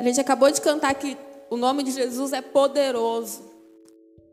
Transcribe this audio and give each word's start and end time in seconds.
A 0.00 0.02
gente 0.02 0.18
acabou 0.18 0.50
de 0.50 0.62
cantar 0.62 0.94
que 0.94 1.14
o 1.50 1.58
nome 1.58 1.82
de 1.82 1.90
Jesus 1.90 2.32
é 2.32 2.40
poderoso, 2.40 3.42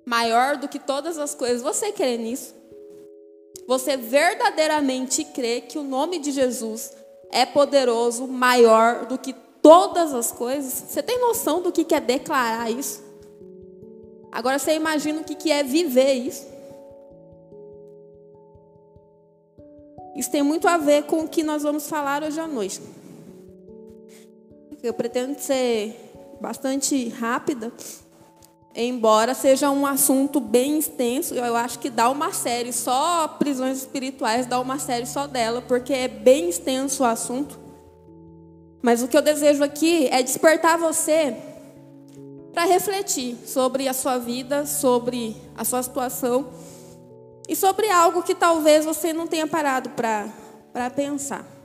maior 0.06 0.56
do 0.56 0.66
que 0.66 0.80
todas 0.80 1.18
as 1.18 1.36
coisas. 1.36 1.62
Você 1.62 1.92
crê 1.92 2.18
nisso? 2.18 2.56
Você 3.68 3.98
verdadeiramente 3.98 5.26
crê 5.26 5.60
que 5.60 5.78
o 5.78 5.84
nome 5.84 6.20
de 6.20 6.32
Jesus 6.32 6.94
é 7.30 7.46
poderoso, 7.46 8.26
maior 8.28 9.08
do 9.08 9.18
que 9.18 9.34
todas 9.62 10.14
as 10.14 10.32
coisas? 10.32 10.72
Você 10.72 11.04
tem 11.04 11.20
noção 11.20 11.62
do 11.62 11.70
que 11.70 11.94
é 11.94 12.00
declarar 12.00 12.72
isso? 12.72 13.04
Agora 14.32 14.58
você 14.58 14.74
imagina 14.74 15.20
o 15.20 15.26
que 15.26 15.52
é 15.52 15.64
viver 15.64 16.14
isso. 16.14 16.48
Isso 20.16 20.32
tem 20.32 20.44
muito 20.44 20.66
a 20.66 20.78
ver 20.78 21.04
com 21.04 21.26
o 21.26 21.28
que 21.28 21.44
nós 21.44 21.64
vamos 21.64 21.90
falar 21.90 22.24
hoje 22.24 22.40
à 22.40 22.48
noite. 22.48 22.82
Eu 24.84 24.94
pretendo 24.94 25.40
ser 25.40 26.38
bastante 26.40 27.10
rápida, 27.10 27.74
embora 28.76 29.34
seja 29.34 29.72
um 29.72 29.88
assunto 29.88 30.40
bem 30.40 30.78
extenso. 30.78 31.34
Eu 31.34 31.56
acho 31.56 31.80
que 31.80 31.90
dá 31.90 32.10
uma 32.10 32.32
série 32.32 32.72
só 32.72 33.28
prisões 33.28 33.80
espirituais, 33.80 34.46
dá 34.46 34.60
uma 34.60 34.78
série 34.78 35.08
só 35.08 35.26
dela, 35.26 35.62
porque 35.62 35.94
é 35.94 36.08
bem 36.08 36.50
extenso 36.50 37.02
o 37.02 37.06
assunto. 37.06 37.60
Mas 38.82 39.02
o 39.02 39.08
que 39.08 39.18
eu 39.18 39.22
desejo 39.22 39.64
aqui 39.64 40.08
é 40.08 40.22
despertar 40.22 40.78
você 40.78 41.36
para 42.54 42.66
refletir 42.66 43.36
sobre 43.48 43.88
a 43.88 43.94
sua 43.94 44.20
vida, 44.20 44.66
sobre 44.68 45.36
a 45.56 45.66
sua 45.66 45.82
situação 45.82 46.50
e 47.50 47.56
sobre 47.56 47.90
algo 47.90 48.22
que 48.22 48.36
talvez 48.36 48.86
você 48.86 49.12
não 49.12 49.26
tenha 49.26 49.48
parado 49.48 49.90
para 49.90 50.90
pensar. 50.96 51.57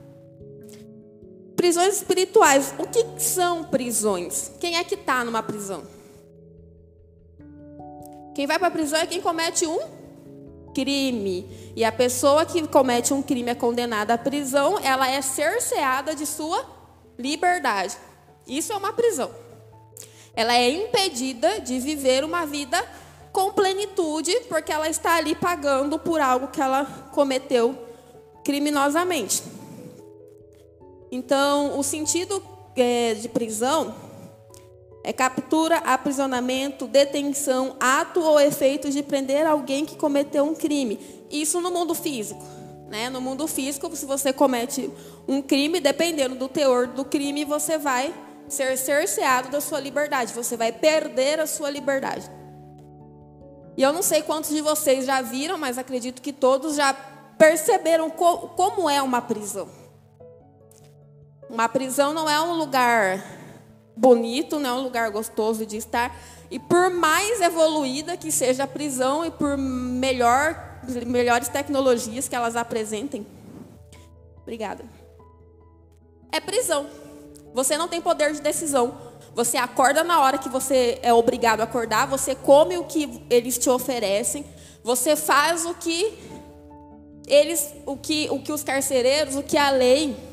Prisões 1.63 1.95
espirituais. 1.95 2.73
O 2.77 2.85
que 2.85 3.05
são 3.17 3.63
prisões? 3.63 4.51
Quem 4.59 4.75
é 4.75 4.83
que 4.83 4.95
está 4.95 5.23
numa 5.23 5.41
prisão? 5.41 5.81
Quem 8.35 8.45
vai 8.45 8.59
para 8.59 8.67
a 8.67 8.71
prisão 8.71 8.99
é 8.99 9.05
quem 9.05 9.21
comete 9.21 9.65
um 9.65 9.79
crime. 10.75 11.49
E 11.73 11.85
a 11.85 11.91
pessoa 11.93 12.45
que 12.45 12.67
comete 12.67 13.13
um 13.13 13.21
crime 13.21 13.51
é 13.51 13.55
condenada 13.55 14.15
à 14.15 14.17
prisão, 14.17 14.77
ela 14.83 15.09
é 15.09 15.21
cerceada 15.21 16.13
de 16.13 16.25
sua 16.25 16.65
liberdade. 17.17 17.95
Isso 18.45 18.73
é 18.73 18.75
uma 18.75 18.91
prisão. 18.91 19.31
Ela 20.35 20.57
é 20.57 20.69
impedida 20.69 21.61
de 21.61 21.79
viver 21.79 22.25
uma 22.25 22.45
vida 22.45 22.85
com 23.31 23.53
plenitude, 23.53 24.37
porque 24.49 24.69
ela 24.69 24.89
está 24.89 25.15
ali 25.15 25.33
pagando 25.33 25.97
por 25.97 26.19
algo 26.19 26.49
que 26.49 26.61
ela 26.61 26.83
cometeu 27.13 27.73
criminosamente. 28.43 29.52
Então, 31.13 31.77
o 31.77 31.83
sentido 31.83 32.41
é, 32.75 33.13
de 33.13 33.29
prisão 33.29 33.93
é 35.03 35.13
captura, 35.13 35.77
aprisionamento, 35.77 36.87
detenção, 36.87 37.75
ato 37.79 38.19
ou 38.19 38.39
efeito 38.39 38.89
de 38.89 39.03
prender 39.03 39.45
alguém 39.45 39.85
que 39.85 39.95
cometeu 39.95 40.43
um 40.43 40.55
crime. 40.55 40.99
Isso 41.29 41.61
no 41.61 41.69
mundo 41.69 41.93
físico. 41.93 42.43
Né? 42.89 43.11
No 43.11 43.21
mundo 43.21 43.47
físico, 43.47 43.95
se 43.95 44.07
você 44.07 44.33
comete 44.33 44.89
um 45.27 45.39
crime, 45.39 45.79
dependendo 45.79 46.33
do 46.33 46.49
teor 46.49 46.87
do 46.87 47.05
crime, 47.05 47.45
você 47.45 47.77
vai 47.77 48.11
ser 48.49 48.75
cerceado 48.75 49.49
da 49.49 49.61
sua 49.61 49.79
liberdade, 49.79 50.33
você 50.33 50.57
vai 50.57 50.71
perder 50.71 51.39
a 51.39 51.45
sua 51.45 51.69
liberdade. 51.69 52.27
E 53.77 53.83
eu 53.83 53.93
não 53.93 54.01
sei 54.01 54.23
quantos 54.23 54.49
de 54.49 54.61
vocês 54.61 55.05
já 55.05 55.21
viram, 55.21 55.59
mas 55.59 55.77
acredito 55.77 56.23
que 56.23 56.33
todos 56.33 56.75
já 56.75 56.91
perceberam 57.37 58.09
co 58.09 58.49
como 58.55 58.89
é 58.89 58.99
uma 58.99 59.21
prisão. 59.21 59.82
Uma 61.53 61.69
prisão 61.69 62.15
não 62.15 62.27
é 62.27 62.41
um 62.41 62.53
lugar 62.53 63.23
bonito, 63.95 64.57
não 64.57 64.69
é 64.71 64.73
um 64.73 64.81
lugar 64.81 65.11
gostoso 65.11 65.67
de 65.67 65.77
estar. 65.77 66.19
E 66.49 66.57
por 66.57 66.89
mais 66.89 67.41
evoluída 67.41 68.17
que 68.17 68.31
seja 68.31 68.63
a 68.63 68.67
prisão 68.67 69.23
e 69.23 69.29
por 69.29 69.55
melhor, 69.55 70.81
melhores 71.05 71.49
tecnologias 71.49 72.27
que 72.27 72.35
elas 72.35 72.55
apresentem. 72.55 73.27
Obrigada. 74.41 74.83
É 76.31 76.39
prisão. 76.39 76.87
Você 77.53 77.77
não 77.77 77.87
tem 77.87 78.01
poder 78.01 78.33
de 78.33 78.41
decisão. 78.41 78.97
Você 79.35 79.55
acorda 79.55 80.03
na 80.03 80.21
hora 80.21 80.39
que 80.39 80.49
você 80.49 80.97
é 81.03 81.13
obrigado 81.13 81.61
a 81.61 81.65
acordar, 81.65 82.07
você 82.07 82.33
come 82.33 82.79
o 82.79 82.85
que 82.85 83.23
eles 83.29 83.59
te 83.59 83.69
oferecem, 83.69 84.43
você 84.83 85.15
faz 85.15 85.65
o 85.65 85.75
que 85.75 86.17
eles, 87.27 87.75
o 87.85 87.95
que, 87.95 88.27
o 88.31 88.41
que 88.41 88.51
os 88.51 88.63
carcereiros, 88.63 89.35
o 89.35 89.43
que 89.43 89.55
a 89.55 89.69
lei 89.69 90.32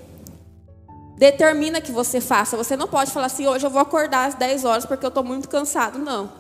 determina 1.21 1.83
que 1.83 1.93
você 1.93 2.19
faça. 2.19 2.57
Você 2.57 2.75
não 2.79 2.89
pode 2.89 3.11
falar 3.11 3.27
assim, 3.27 3.47
hoje 3.47 3.67
eu 3.67 3.71
vou 3.71 3.83
acordar 3.83 4.27
às 4.27 4.35
10 4.37 4.65
horas 4.65 4.87
porque 4.87 5.05
eu 5.05 5.11
estou 5.11 5.23
muito 5.23 5.51
cansado. 5.51 5.99
Não. 5.99 6.33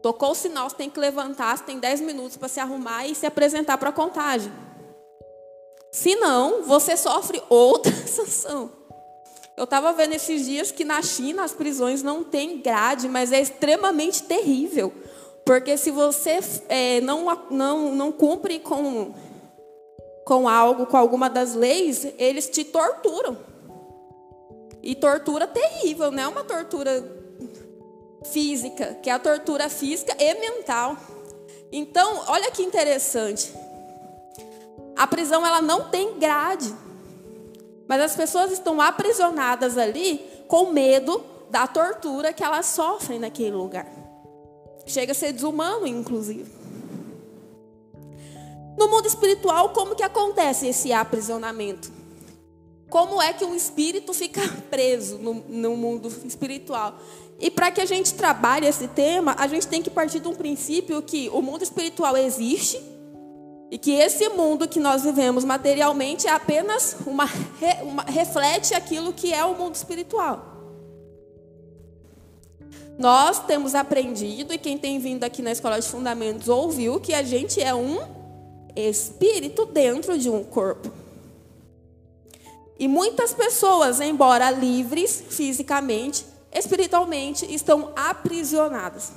Tocou 0.00 0.30
o 0.30 0.34
sinal, 0.34 0.70
você 0.70 0.76
tem 0.76 0.88
que 0.88 0.98
levantar, 0.98 1.58
você 1.58 1.64
tem 1.64 1.78
10 1.78 2.00
minutos 2.00 2.38
para 2.38 2.48
se 2.48 2.58
arrumar 2.58 3.06
e 3.06 3.14
se 3.14 3.26
apresentar 3.26 3.76
para 3.76 3.90
a 3.90 3.92
contagem. 3.92 4.50
Se 5.92 6.16
não, 6.16 6.62
você 6.62 6.96
sofre 6.96 7.42
outra 7.50 7.92
sanção. 8.08 8.70
Eu 9.54 9.64
estava 9.64 9.92
vendo 9.92 10.14
esses 10.14 10.46
dias 10.46 10.72
que 10.72 10.82
na 10.82 11.02
China 11.02 11.44
as 11.44 11.52
prisões 11.52 12.02
não 12.02 12.24
têm 12.24 12.62
grade, 12.62 13.06
mas 13.06 13.32
é 13.32 13.40
extremamente 13.42 14.22
terrível. 14.22 14.94
Porque 15.44 15.76
se 15.76 15.90
você 15.90 16.40
é, 16.70 17.02
não, 17.02 17.38
não, 17.50 17.94
não 17.94 18.10
cumpre 18.10 18.60
com, 18.60 19.12
com 20.24 20.48
algo, 20.48 20.86
com 20.86 20.96
alguma 20.96 21.28
das 21.28 21.54
leis, 21.54 22.06
eles 22.16 22.48
te 22.48 22.64
torturam. 22.64 23.49
E 24.82 24.94
tortura 24.94 25.46
terrível, 25.46 26.10
não 26.10 26.22
é 26.22 26.28
uma 26.28 26.44
tortura 26.44 27.04
física, 28.24 28.98
que 29.02 29.10
é 29.10 29.12
a 29.12 29.18
tortura 29.18 29.68
física 29.68 30.16
e 30.18 30.34
mental. 30.34 30.96
Então, 31.72 32.24
olha 32.26 32.50
que 32.50 32.62
interessante. 32.62 33.52
A 34.96 35.06
prisão 35.06 35.46
ela 35.46 35.62
não 35.62 35.88
tem 35.90 36.18
grade. 36.18 36.74
Mas 37.86 38.00
as 38.00 38.16
pessoas 38.16 38.52
estão 38.52 38.80
aprisionadas 38.80 39.76
ali 39.76 40.18
com 40.46 40.70
medo 40.70 41.24
da 41.50 41.66
tortura 41.66 42.32
que 42.32 42.44
elas 42.44 42.66
sofrem 42.66 43.18
naquele 43.18 43.56
lugar. 43.56 43.86
Chega 44.86 45.12
a 45.12 45.14
ser 45.14 45.32
desumano, 45.32 45.86
inclusive. 45.86 46.50
No 48.78 48.88
mundo 48.88 49.06
espiritual, 49.06 49.70
como 49.70 49.94
que 49.94 50.02
acontece 50.02 50.68
esse 50.68 50.92
aprisionamento? 50.92 51.90
Como 52.90 53.22
é 53.22 53.32
que 53.32 53.44
um 53.44 53.54
espírito 53.54 54.12
fica 54.12 54.42
preso 54.68 55.16
no, 55.18 55.34
no 55.48 55.76
mundo 55.76 56.08
espiritual? 56.24 56.98
E 57.38 57.48
para 57.48 57.70
que 57.70 57.80
a 57.80 57.86
gente 57.86 58.12
trabalhe 58.14 58.66
esse 58.66 58.88
tema, 58.88 59.34
a 59.38 59.46
gente 59.46 59.66
tem 59.68 59.80
que 59.80 59.88
partir 59.88 60.18
de 60.18 60.26
um 60.26 60.34
princípio 60.34 61.00
que 61.00 61.30
o 61.30 61.40
mundo 61.40 61.62
espiritual 61.62 62.16
existe 62.16 62.82
e 63.70 63.78
que 63.78 63.92
esse 63.92 64.28
mundo 64.30 64.66
que 64.66 64.80
nós 64.80 65.04
vivemos 65.04 65.44
materialmente 65.44 66.26
é 66.26 66.32
apenas 66.32 66.96
uma, 67.06 67.26
uma, 67.82 68.02
reflete 68.02 68.74
aquilo 68.74 69.12
que 69.12 69.32
é 69.32 69.44
o 69.44 69.54
mundo 69.54 69.76
espiritual. 69.76 70.50
Nós 72.98 73.38
temos 73.46 73.74
aprendido, 73.74 74.52
e 74.52 74.58
quem 74.58 74.76
tem 74.76 74.98
vindo 74.98 75.24
aqui 75.24 75.40
na 75.40 75.52
escola 75.52 75.80
de 75.80 75.88
fundamentos 75.88 76.48
ouviu, 76.48 77.00
que 77.00 77.14
a 77.14 77.22
gente 77.22 77.62
é 77.62 77.72
um 77.72 77.98
espírito 78.74 79.64
dentro 79.64 80.18
de 80.18 80.28
um 80.28 80.42
corpo. 80.42 80.99
E 82.80 82.88
muitas 82.88 83.34
pessoas, 83.34 84.00
embora 84.00 84.50
livres 84.50 85.22
fisicamente, 85.28 86.24
espiritualmente, 86.50 87.44
estão 87.54 87.92
aprisionadas. 87.94 89.12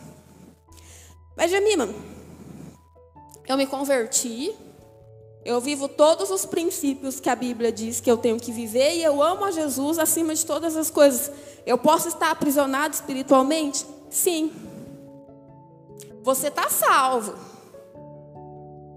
Mas, 1.34 1.50
Jamima, 1.50 1.88
eu 3.48 3.56
me 3.56 3.66
converti, 3.66 4.54
eu 5.46 5.62
vivo 5.62 5.88
todos 5.88 6.30
os 6.30 6.46
princípios 6.46 7.22
que 7.22 7.30
a 7.30 7.38
Bíblia 7.38 7.72
diz 7.72 8.02
que 8.02 8.12
eu 8.12 8.18
tenho 8.18 8.38
que 8.38 8.52
viver 8.52 8.96
e 8.96 9.04
eu 9.04 9.24
amo 9.24 9.46
a 9.46 9.52
Jesus 9.52 9.98
acima 9.98 10.36
de 10.36 10.46
todas 10.46 10.76
as 10.76 10.92
coisas. 10.92 11.32
Eu 11.66 11.78
posso 11.78 12.10
estar 12.10 12.32
aprisionado 12.32 12.94
espiritualmente? 12.94 13.86
Sim. 14.10 14.52
Você 16.22 16.50
está 16.50 16.70
salvo. 16.70 17.34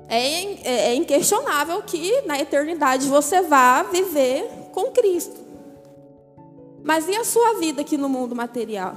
É, 0.09 0.19
é, 0.19 0.89
é 0.89 0.95
inquestionável 0.95 1.83
que 1.83 2.23
na 2.23 2.39
eternidade 2.39 3.09
você 3.09 3.43
vá 3.43 3.83
viver 3.83 4.45
com 4.73 4.91
Cristo. 4.93 5.45
Mas 6.85 7.09
e 7.09 7.17
a 7.17 7.25
sua 7.25 7.59
vida 7.59 7.81
aqui 7.81 7.97
no 7.97 8.09
mundo 8.09 8.37
material? 8.37 8.95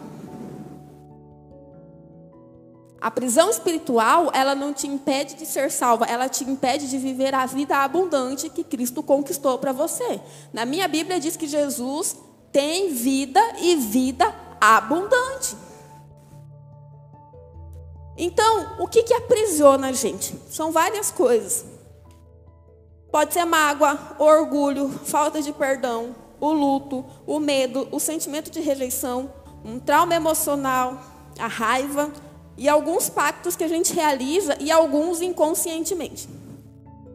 A 3.01 3.09
prisão 3.09 3.50
espiritual, 3.50 4.29
ela 4.33 4.53
não 4.53 4.73
te 4.73 4.85
impede 4.85 5.35
de 5.35 5.45
ser 5.45 5.71
salva, 5.71 6.06
ela 6.06 6.27
te 6.27 6.44
impede 6.44 6.89
de 6.89 6.97
viver 6.97 7.33
a 7.33 7.45
vida 7.45 7.77
abundante 7.77 8.50
que 8.50 8.63
Cristo 8.63 9.01
conquistou 9.01 9.57
para 9.57 9.71
você. 9.71 10.19
Na 10.51 10.65
minha 10.65 10.88
Bíblia 10.88 11.19
diz 11.19 11.38
que 11.38 11.47
Jesus 11.47 12.17
tem 12.51 12.94
vida 12.94 13.41
e 13.61 13.75
vida 13.77 14.35
abundante. 14.59 15.56
Então, 18.21 18.75
o 18.80 18.86
que, 18.86 19.01
que 19.01 19.13
aprisiona 19.13 19.88
a 19.88 19.92
gente? 19.94 20.36
São 20.51 20.74
várias 20.74 21.10
coisas. 21.10 21.63
Pode 23.10 23.33
ser 23.33 23.45
mágoa, 23.45 23.98
orgulho, 24.19 24.89
falta 24.89 25.42
de 25.42 25.54
perdão, 25.54 26.13
o 26.38 26.51
luto, 26.51 27.06
o 27.25 27.39
medo, 27.39 27.88
o 27.94 28.00
sentimento 28.00 28.51
de 28.51 28.60
rejeição, 28.60 29.33
um 29.63 29.80
trauma 29.80 30.13
emocional, 30.13 31.01
a 31.39 31.48
raiva 31.48 32.12
e 32.57 32.68
alguns 32.68 33.10
pactos 33.10 33.56
que 33.56 33.63
a 33.63 33.69
gente 33.69 33.94
realiza 33.94 34.57
e 34.60 34.69
alguns 34.69 35.21
inconscientemente. 35.21 36.27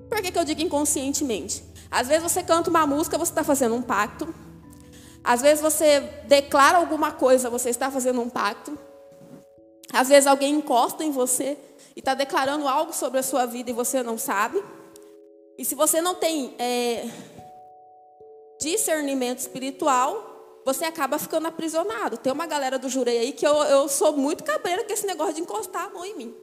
Por 0.08 0.22
que, 0.22 0.32
que 0.32 0.38
eu 0.38 0.44
digo 0.44 0.62
inconscientemente? 0.62 1.62
Às 1.90 2.08
vezes 2.08 2.22
você 2.22 2.42
canta 2.42 2.70
uma 2.70 2.86
música, 2.86 3.18
você 3.18 3.30
está 3.30 3.44
fazendo 3.44 3.74
um 3.74 3.82
pacto. 3.82 4.34
Às 5.22 5.42
vezes 5.42 5.60
você 5.60 6.00
declara 6.26 6.78
alguma 6.78 7.12
coisa, 7.12 7.50
você 7.50 7.68
está 7.68 7.90
fazendo 7.90 8.22
um 8.22 8.30
pacto. 8.30 8.78
Às 9.92 10.08
vezes 10.08 10.26
alguém 10.26 10.54
encosta 10.54 11.04
em 11.04 11.10
você 11.10 11.56
e 11.94 12.00
está 12.00 12.14
declarando 12.14 12.66
algo 12.66 12.92
sobre 12.92 13.18
a 13.18 13.22
sua 13.22 13.46
vida 13.46 13.70
e 13.70 13.72
você 13.72 14.02
não 14.02 14.18
sabe. 14.18 14.62
E 15.56 15.64
se 15.64 15.74
você 15.74 16.00
não 16.00 16.14
tem 16.14 16.54
é, 16.58 17.08
discernimento 18.60 19.38
espiritual, 19.38 20.62
você 20.64 20.84
acaba 20.84 21.18
ficando 21.18 21.46
aprisionado. 21.46 22.16
Tem 22.16 22.32
uma 22.32 22.46
galera 22.46 22.78
do 22.78 22.88
jurei 22.88 23.18
aí 23.18 23.32
que 23.32 23.46
eu, 23.46 23.54
eu 23.64 23.88
sou 23.88 24.12
muito 24.16 24.42
cabreira 24.42 24.84
com 24.84 24.92
esse 24.92 25.06
negócio 25.06 25.34
de 25.34 25.42
encostar 25.42 25.86
a 25.86 25.90
mão 25.90 26.04
em 26.04 26.16
mim. 26.16 26.34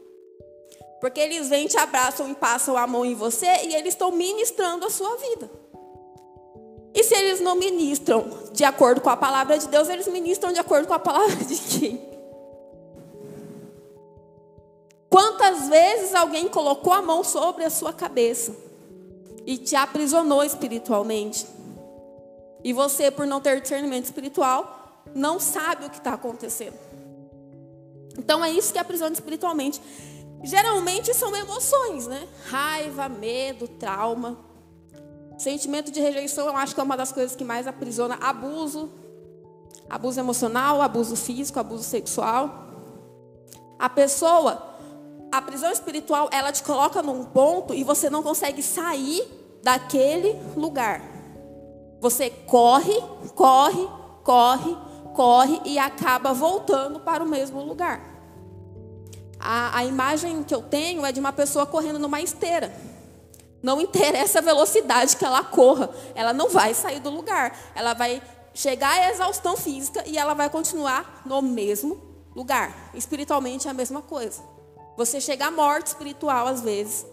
Porque 1.02 1.20
eles 1.20 1.50
vêm, 1.50 1.68
te 1.68 1.78
abraçam 1.78 2.30
e 2.30 2.36
passam 2.36 2.78
a 2.78 2.86
mão 2.86 3.04
em 3.04 3.16
você 3.16 3.48
e 3.66 3.76
eles 3.76 3.96
estão 3.96 4.12
ministrando 4.12 4.86
a 4.86 4.90
sua 4.90 5.18
vida. 5.18 5.50
E 6.94 7.04
se 7.04 7.16
eles 7.16 7.40
não 7.40 7.56
ministram 7.56 8.50
de 8.52 8.64
acordo 8.64 9.02
com 9.02 9.10
a 9.10 9.18
palavra 9.18 9.58
de 9.58 9.68
Deus, 9.68 9.90
eles 9.90 10.08
ministram 10.08 10.54
de 10.54 10.60
acordo 10.60 10.88
com 10.88 10.94
a 10.94 11.00
palavra 11.00 11.36
de 11.44 11.56
quem? 11.56 12.11
Quantas 15.22 15.70
vezes 15.70 16.16
alguém 16.16 16.48
colocou 16.48 16.92
a 16.92 17.00
mão 17.00 17.24
sobre 17.24 17.64
a 17.64 17.70
sua 17.70 17.94
cabeça 17.94 18.56
e 19.46 19.56
te 19.56 19.76
aprisionou 19.76 20.44
espiritualmente? 20.44 21.46
E 22.64 22.74
você, 22.74 23.12
por 23.12 23.28
não 23.28 23.40
ter 23.40 23.62
discernimento 23.62 24.06
espiritual, 24.06 25.04
não 25.14 25.40
sabe 25.40 25.86
o 25.86 25.92
que 25.92 26.00
está 26.00 26.16
acontecendo. 26.16 26.74
Então 28.18 28.44
é 28.44 28.50
isso 28.50 28.74
que 28.74 28.80
aprisiona 28.80 29.14
espiritualmente. 29.14 29.80
Geralmente 30.44 31.14
são 31.14 31.36
emoções, 31.36 32.08
né? 32.08 32.28
Raiva, 32.46 33.08
medo, 33.08 33.68
trauma. 33.68 34.40
Sentimento 35.38 35.92
de 35.92 36.02
rejeição, 36.02 36.48
eu 36.48 36.58
acho 36.58 36.74
que 36.74 36.82
é 36.82 36.84
uma 36.84 36.98
das 36.98 37.12
coisas 37.12 37.36
que 37.36 37.44
mais 37.44 37.68
aprisiona. 37.68 38.18
Abuso, 38.20 38.90
abuso 39.88 40.20
emocional, 40.20 40.82
abuso 40.82 41.16
físico, 41.16 41.60
abuso 41.60 41.84
sexual. 41.84 42.72
A 43.78 43.88
pessoa, 43.88 44.71
a 45.32 45.42
prisão 45.42 45.72
espiritual, 45.72 46.30
ela 46.32 46.52
te 46.52 46.62
coloca 46.62 47.02
num 47.02 47.24
ponto 47.24 47.74
e 47.74 47.84
você 47.84 48.10
não 48.10 48.22
consegue 48.22 48.62
sair 48.62 49.26
daquele 49.64 50.38
lugar. 50.56 51.02
Você 52.02 52.30
corre, 52.30 53.00
corre, 53.36 53.88
corre, 54.24 54.78
corre 55.14 55.62
e 55.66 55.80
acaba 55.80 56.34
voltando 56.34 57.00
para 57.00 57.24
o 57.24 57.28
mesmo 57.28 57.64
lugar. 57.64 58.02
A, 59.40 59.78
a 59.80 59.86
imagem 59.86 60.44
que 60.44 60.54
eu 60.54 60.62
tenho 60.62 61.06
é 61.06 61.12
de 61.12 61.20
uma 61.20 61.32
pessoa 61.32 61.66
correndo 61.66 61.98
numa 61.98 62.22
esteira. 62.22 62.76
Não 63.64 63.80
interessa 63.80 64.40
a 64.40 64.42
velocidade 64.42 65.16
que 65.16 65.24
ela 65.24 65.44
corra, 65.44 65.92
ela 66.16 66.34
não 66.34 66.50
vai 66.50 66.74
sair 66.74 67.00
do 67.00 67.10
lugar. 67.10 67.56
Ela 67.76 67.94
vai 67.94 68.22
chegar 68.54 68.92
à 68.92 69.12
exaustão 69.12 69.56
física 69.56 70.04
e 70.06 70.18
ela 70.18 70.34
vai 70.34 70.50
continuar 70.50 71.22
no 71.26 71.42
mesmo 71.42 72.02
lugar. 72.36 72.92
Espiritualmente 72.94 73.68
é 73.68 73.72
a 73.72 73.74
mesma 73.74 74.02
coisa. 74.02 74.42
Você 74.98 75.20
chega 75.22 75.48
à 75.48 75.52
morte 75.52 75.88
espiritual 75.88 76.48
às 76.48 76.62
vezes 76.62 77.06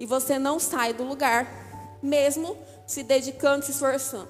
e 0.00 0.06
você 0.06 0.38
não 0.38 0.58
sai 0.58 0.92
do 0.92 1.04
lugar, 1.04 1.98
mesmo 2.02 2.56
se 2.86 3.02
dedicando, 3.02 3.64
se 3.64 3.72
esforçando. 3.72 4.28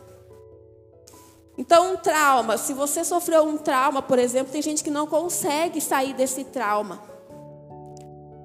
Então, 1.56 1.92
um 1.92 1.96
trauma, 1.96 2.58
se 2.58 2.72
você 2.72 3.04
sofreu 3.04 3.44
um 3.44 3.56
trauma, 3.56 4.02
por 4.02 4.18
exemplo, 4.18 4.52
tem 4.52 4.60
gente 4.60 4.82
que 4.82 4.90
não 4.90 5.06
consegue 5.06 5.80
sair 5.80 6.12
desse 6.12 6.44
trauma. 6.44 7.00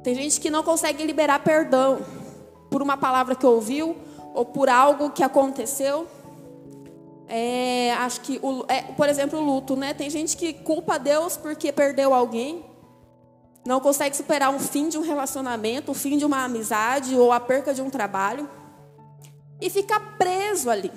Tem 0.04 0.14
gente 0.14 0.40
que 0.40 0.50
não 0.50 0.64
consegue 0.64 1.04
liberar 1.04 1.44
perdão 1.44 2.00
por 2.70 2.82
uma 2.82 2.98
palavra 2.98 3.36
que 3.36 3.46
ouviu 3.46 3.96
ou 4.34 4.46
por 4.46 4.70
algo 4.70 5.10
que 5.10 5.24
aconteceu. 5.24 6.08
É, 7.28 7.94
acho 7.94 8.22
que, 8.22 8.40
o, 8.42 8.64
é, 8.68 8.82
por 8.82 9.10
exemplo, 9.10 9.40
o 9.40 9.44
luto, 9.44 9.76
né? 9.76 9.94
Tem 9.94 10.10
gente 10.10 10.38
que 10.38 10.54
culpa 10.54 10.98
Deus 10.98 11.36
porque 11.36 11.72
perdeu 11.72 12.14
alguém, 12.14 12.64
não 13.66 13.80
consegue 13.80 14.16
superar 14.16 14.50
um 14.50 14.60
fim 14.60 14.90
de 14.90 14.98
um 14.98 15.02
relacionamento, 15.02 15.92
o 15.92 15.96
fim 15.96 16.18
de 16.18 16.26
uma 16.26 16.44
amizade 16.44 17.16
ou 17.16 17.32
a 17.32 17.40
perca 17.40 17.74
de 17.74 17.82
um 17.82 17.90
trabalho 17.90 18.50
e 19.62 19.70
fica 19.70 20.00
preso 20.00 20.70
ali. 20.70 20.92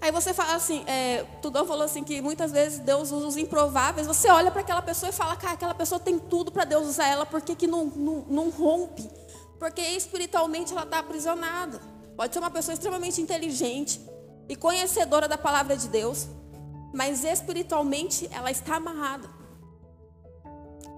Aí 0.00 0.10
você 0.10 0.32
fala 0.32 0.54
assim, 0.54 0.82
é, 0.86 1.24
Tudão 1.42 1.66
falou 1.66 1.84
assim 1.84 2.02
que 2.02 2.22
muitas 2.22 2.50
vezes 2.50 2.78
Deus 2.78 3.12
usa 3.12 3.26
os 3.26 3.36
improváveis. 3.36 4.06
Você 4.06 4.30
olha 4.30 4.50
para 4.50 4.62
aquela 4.62 4.80
pessoa 4.80 5.10
e 5.10 5.12
fala, 5.12 5.36
cara, 5.36 5.52
aquela 5.52 5.74
pessoa 5.74 6.00
tem 6.00 6.18
tudo 6.18 6.50
para 6.50 6.64
Deus 6.64 6.88
usar 6.88 7.06
ela, 7.06 7.26
por 7.26 7.42
que, 7.42 7.54
que 7.54 7.66
não, 7.66 7.84
não, 7.84 8.24
não 8.26 8.50
rompe? 8.50 9.10
Porque 9.58 9.82
espiritualmente 9.82 10.72
ela 10.72 10.84
está 10.84 11.00
aprisionada. 11.00 11.78
Pode 12.16 12.32
ser 12.32 12.38
uma 12.38 12.50
pessoa 12.50 12.72
extremamente 12.72 13.20
inteligente 13.20 14.00
e 14.48 14.56
conhecedora 14.56 15.28
da 15.28 15.36
palavra 15.36 15.76
de 15.76 15.86
Deus, 15.86 16.26
mas 16.94 17.22
espiritualmente 17.22 18.26
ela 18.32 18.50
está 18.50 18.76
amarrada. 18.76 19.39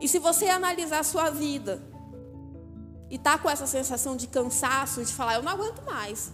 E 0.02 0.08
se 0.08 0.18
você 0.18 0.48
analisar 0.48 0.98
a 0.98 1.04
sua 1.04 1.30
vida 1.30 1.80
e 3.08 3.16
tá 3.16 3.38
com 3.38 3.48
essa 3.48 3.68
sensação 3.68 4.16
de 4.16 4.26
cansaço, 4.26 5.04
de 5.04 5.12
falar, 5.12 5.36
eu 5.36 5.42
não 5.42 5.52
aguento 5.52 5.80
mais, 5.84 6.32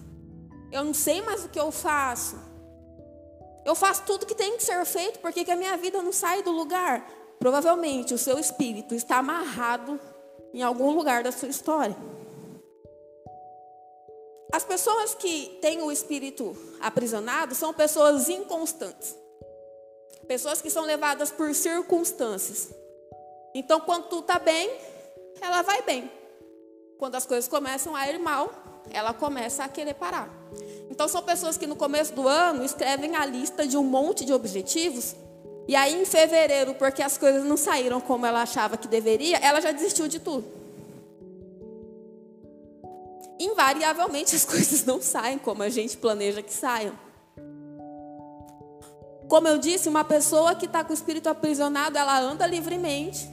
eu 0.73 0.83
não 0.83 0.95
sei 0.95 1.21
mais 1.21 1.45
o 1.45 1.51
que 1.51 1.61
eu 1.61 1.71
faço, 1.71 2.39
eu 3.67 3.75
faço 3.75 4.05
tudo 4.07 4.25
que 4.25 4.35
tem 4.35 4.57
que 4.57 4.63
ser 4.63 4.83
feito 4.87 5.19
porque 5.19 5.45
que 5.45 5.51
a 5.51 5.57
minha 5.57 5.77
vida 5.77 6.03
não 6.03 6.11
sai 6.11 6.43
do 6.43 6.51
lugar. 6.51 7.07
Provavelmente 7.39 8.15
o 8.15 8.19
seu 8.19 8.39
espírito 8.39 8.95
está 8.95 9.19
amarrado 9.19 10.01
em 10.55 10.63
algum 10.63 10.91
lugar 10.93 11.23
da 11.23 11.31
sua 11.31 11.49
história. 11.49 11.95
As 14.51 14.65
pessoas 14.65 15.15
que 15.15 15.59
têm 15.61 15.83
o 15.83 15.93
espírito 15.93 16.57
aprisionado 16.81 17.55
são 17.55 17.75
pessoas 17.75 18.31
inconstantes. 18.31 19.15
Pessoas 20.27 20.63
que 20.63 20.71
são 20.71 20.87
levadas 20.87 21.31
por 21.31 21.55
circunstâncias. 21.55 22.78
Então, 23.55 23.81
quando 23.81 24.05
tu 24.05 24.21
está 24.21 24.39
bem, 24.39 24.71
ela 25.41 25.63
vai 25.63 25.83
bem. 25.83 26.11
Quando 26.99 27.15
as 27.15 27.25
coisas 27.25 27.49
começam 27.49 27.95
a 27.95 28.09
ir 28.09 28.19
mal, 28.19 28.51
ela 28.91 29.15
começa 29.15 29.65
a 29.65 29.69
querer 29.69 29.95
parar. 29.95 30.29
Então 30.91 31.07
são 31.07 31.23
pessoas 31.23 31.57
que 31.57 31.67
no 31.67 31.77
começo 31.77 32.13
do 32.13 32.27
ano 32.27 32.65
escrevem 32.65 33.15
a 33.17 33.25
lista 33.25 33.67
de 33.67 33.77
um 33.77 33.85
monte 33.85 34.25
de 34.25 34.33
objetivos 34.33 35.15
e 35.67 35.77
aí 35.77 36.01
em 36.01 36.05
fevereiro, 36.05 36.75
porque 36.75 37.03
as 37.03 37.19
coisas 37.19 37.45
não 37.45 37.57
saíram 37.57 38.01
como 38.01 38.25
ela 38.25 38.43
achava 38.43 38.77
que 38.77 38.89
deveria, 38.89 39.37
ela 39.37 39.61
já 39.61 39.71
desistiu 39.71 40.09
de 40.09 40.19
tudo. 40.19 40.45
Invariavelmente 43.39 44.35
as 44.35 44.45
coisas 44.47 44.85
não 44.85 45.01
saem 45.01 45.39
como 45.39 45.63
a 45.63 45.69
gente 45.69 45.97
planeja 45.97 46.43
que 46.43 46.53
saiam. 46.53 46.99
Como 49.29 49.47
eu 49.47 49.59
disse, 49.59 49.91
uma 49.91 50.05
pessoa 50.05 50.55
que 50.55 50.65
está 50.65 50.83
com 50.83 50.91
o 50.91 50.95
espírito 50.95 51.29
aprisionado, 51.29 51.99
ela 51.99 52.19
anda 52.19 52.47
livremente, 52.47 53.29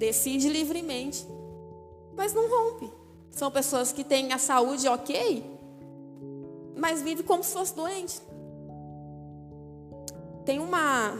decide 0.00 0.48
livremente, 0.48 1.26
mas 2.16 2.32
não 2.32 2.48
rompe. 2.48 2.90
São 3.30 3.50
pessoas 3.50 3.92
que 3.92 4.02
têm 4.02 4.32
a 4.32 4.38
saúde 4.38 4.88
ok, 4.88 5.44
mas 6.74 7.02
vive 7.02 7.22
como 7.22 7.44
se 7.44 7.52
fosse 7.52 7.76
doente. 7.76 8.18
Tem 10.46 10.58
uma 10.58 11.12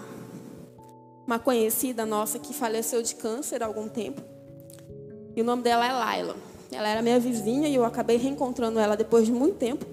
uma 1.26 1.38
conhecida 1.38 2.04
nossa 2.04 2.40
que 2.40 2.52
faleceu 2.52 3.02
de 3.02 3.14
câncer 3.14 3.62
há 3.62 3.66
algum 3.66 3.86
tempo. 3.86 4.20
E 5.36 5.42
o 5.42 5.44
nome 5.44 5.62
dela 5.62 5.86
é 5.86 5.92
Laila. 5.92 6.36
Ela 6.72 6.88
era 6.88 7.02
minha 7.02 7.20
vizinha 7.20 7.68
e 7.68 7.74
eu 7.74 7.84
acabei 7.84 8.16
reencontrando 8.16 8.80
ela 8.80 8.96
depois 8.96 9.26
de 9.26 9.32
muito 9.32 9.56
tempo. 9.56 9.84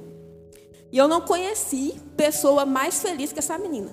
E 0.91 0.98
eu 0.98 1.08
não 1.08 1.22
conheci 1.22 1.94
pessoa 2.15 2.65
mais 2.65 3.01
feliz 3.01 3.32
que 3.34 3.39
essa 3.39 3.58
menina. 3.58 3.91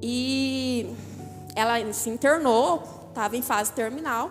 E 0.00 0.86
ela 1.58 1.92
se 1.92 2.08
internou, 2.08 2.82
estava 3.08 3.36
em 3.36 3.42
fase 3.42 3.72
terminal. 3.72 4.30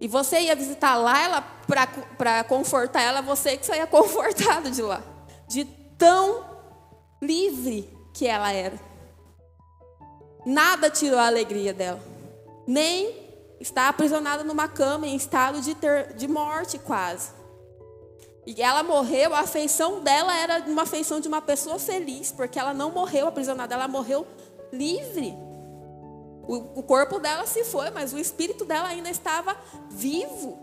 E 0.00 0.08
você 0.08 0.40
ia 0.40 0.56
visitar 0.56 0.96
lá 0.96 1.20
ela 1.22 1.42
para 2.16 2.42
confortar 2.44 3.02
ela, 3.02 3.20
você 3.20 3.56
que 3.56 3.66
saía 3.66 3.86
confortado 3.86 4.70
de 4.70 4.80
lá. 4.80 5.02
De 5.46 5.64
tão 5.98 6.46
livre 7.20 7.86
que 8.14 8.26
ela 8.26 8.50
era. 8.50 8.80
Nada 10.46 10.88
tirou 10.88 11.18
a 11.18 11.26
alegria 11.26 11.74
dela. 11.74 12.00
Nem 12.66 13.14
está 13.60 13.88
aprisionada 13.88 14.42
numa 14.42 14.68
cama 14.68 15.06
em 15.06 15.14
estado 15.14 15.60
de, 15.60 15.74
ter, 15.74 16.14
de 16.14 16.26
morte 16.26 16.78
quase. 16.78 17.30
E 18.46 18.62
ela 18.62 18.82
morreu, 18.82 19.34
a 19.34 19.40
afeição 19.40 20.00
dela 20.00 20.34
era 20.34 20.64
uma 20.66 20.82
afeição 20.82 21.20
de 21.20 21.28
uma 21.28 21.42
pessoa 21.42 21.78
feliz, 21.78 22.32
porque 22.32 22.58
ela 22.58 22.72
não 22.72 22.90
morreu 22.90 23.28
aprisionada, 23.28 23.74
ela 23.74 23.86
morreu 23.86 24.26
livre. 24.72 25.36
O, 26.50 26.80
o 26.80 26.82
corpo 26.82 27.20
dela 27.20 27.46
se 27.46 27.62
foi, 27.62 27.90
mas 27.90 28.12
o 28.12 28.18
espírito 28.18 28.64
dela 28.64 28.88
ainda 28.88 29.08
estava 29.08 29.56
vivo. 29.88 30.58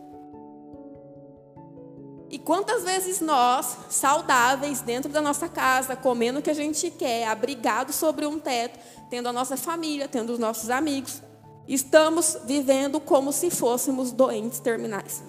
E 2.30 2.38
quantas 2.38 2.84
vezes 2.84 3.22
nós, 3.22 3.78
saudáveis, 3.90 4.82
dentro 4.82 5.10
da 5.10 5.22
nossa 5.22 5.48
casa, 5.48 5.96
comendo 5.96 6.40
o 6.40 6.42
que 6.42 6.50
a 6.50 6.54
gente 6.54 6.92
quer, 6.92 7.30
abrigados 7.30 7.96
sobre 7.96 8.26
um 8.26 8.38
teto, 8.38 8.78
tendo 9.10 9.30
a 9.30 9.32
nossa 9.32 9.56
família, 9.56 10.10
tendo 10.10 10.34
os 10.34 10.40
nossos 10.40 10.70
amigos, 10.70 11.22
estamos 11.70 12.38
vivendo 12.44 13.00
como 13.00 13.32
se 13.32 13.50
fôssemos 13.50 14.12
doentes 14.12 14.60
terminais. 14.60 15.24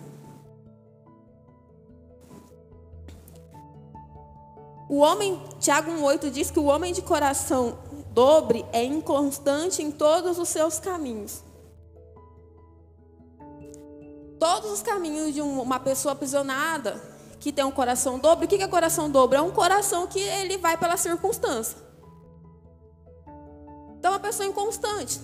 O 4.88 4.96
homem, 4.96 5.40
Tiago 5.60 5.92
1,8 5.92 6.30
diz 6.32 6.50
que 6.50 6.58
o 6.58 6.64
homem 6.64 6.92
de 6.92 7.02
coração 7.02 7.78
dobre 8.18 8.66
é 8.72 8.82
inconstante 8.82 9.80
em 9.80 9.92
todos 9.92 10.40
os 10.40 10.48
seus 10.48 10.80
caminhos. 10.80 11.40
Todos 14.40 14.72
os 14.72 14.82
caminhos 14.82 15.32
de 15.32 15.40
uma 15.40 15.78
pessoa 15.78 16.14
aprisionada 16.14 17.00
que 17.38 17.52
tem 17.52 17.64
um 17.64 17.70
coração 17.70 18.18
dobre, 18.18 18.46
o 18.46 18.48
que 18.48 18.60
é 18.60 18.66
coração 18.66 19.08
dobre? 19.08 19.38
É 19.38 19.40
um 19.40 19.52
coração 19.52 20.08
que 20.08 20.18
ele 20.18 20.58
vai 20.58 20.76
pela 20.76 20.96
circunstância. 20.96 21.78
Então, 23.96 24.10
uma 24.10 24.18
pessoa 24.18 24.48
inconstante. 24.48 25.20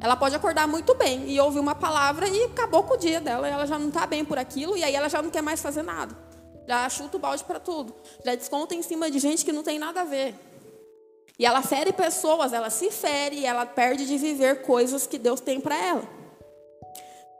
Ela 0.00 0.16
pode 0.16 0.34
acordar 0.34 0.66
muito 0.66 0.94
bem 0.94 1.28
e 1.28 1.38
ouvir 1.38 1.60
uma 1.60 1.74
palavra 1.74 2.26
e 2.26 2.44
acabou 2.44 2.84
com 2.84 2.94
o 2.94 2.96
dia 2.96 3.20
dela. 3.20 3.46
Ela 3.46 3.66
já 3.66 3.78
não 3.78 3.88
está 3.88 4.06
bem 4.06 4.24
por 4.24 4.38
aquilo 4.38 4.78
e 4.78 4.82
aí 4.82 4.94
ela 4.94 5.10
já 5.10 5.20
não 5.20 5.28
quer 5.28 5.42
mais 5.42 5.60
fazer 5.60 5.82
nada. 5.82 6.16
Já 6.66 6.88
chuta 6.88 7.18
o 7.18 7.20
balde 7.20 7.44
para 7.44 7.60
tudo. 7.60 7.94
Já 8.24 8.34
desconta 8.34 8.74
em 8.74 8.80
cima 8.80 9.10
de 9.10 9.18
gente 9.18 9.44
que 9.44 9.52
não 9.52 9.62
tem 9.62 9.78
nada 9.78 10.00
a 10.00 10.04
ver. 10.04 10.49
E 11.40 11.46
ela 11.46 11.62
fere 11.62 11.90
pessoas, 11.90 12.52
ela 12.52 12.68
se 12.68 12.90
fere 12.90 13.36
e 13.36 13.46
ela 13.46 13.64
perde 13.64 14.04
de 14.04 14.18
viver 14.18 14.60
coisas 14.60 15.06
que 15.06 15.18
Deus 15.18 15.40
tem 15.40 15.58
para 15.58 15.74
ela. 15.74 16.02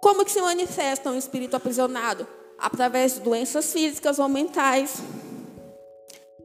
Como 0.01 0.25
que 0.25 0.33
se 0.33 0.41
manifesta 0.41 1.11
um 1.11 1.19
espírito 1.19 1.55
aprisionado? 1.55 2.27
Através 2.59 3.17
de 3.17 3.21
doenças 3.21 3.71
físicas 3.71 4.19
ou 4.19 4.27
mentais, 4.27 5.03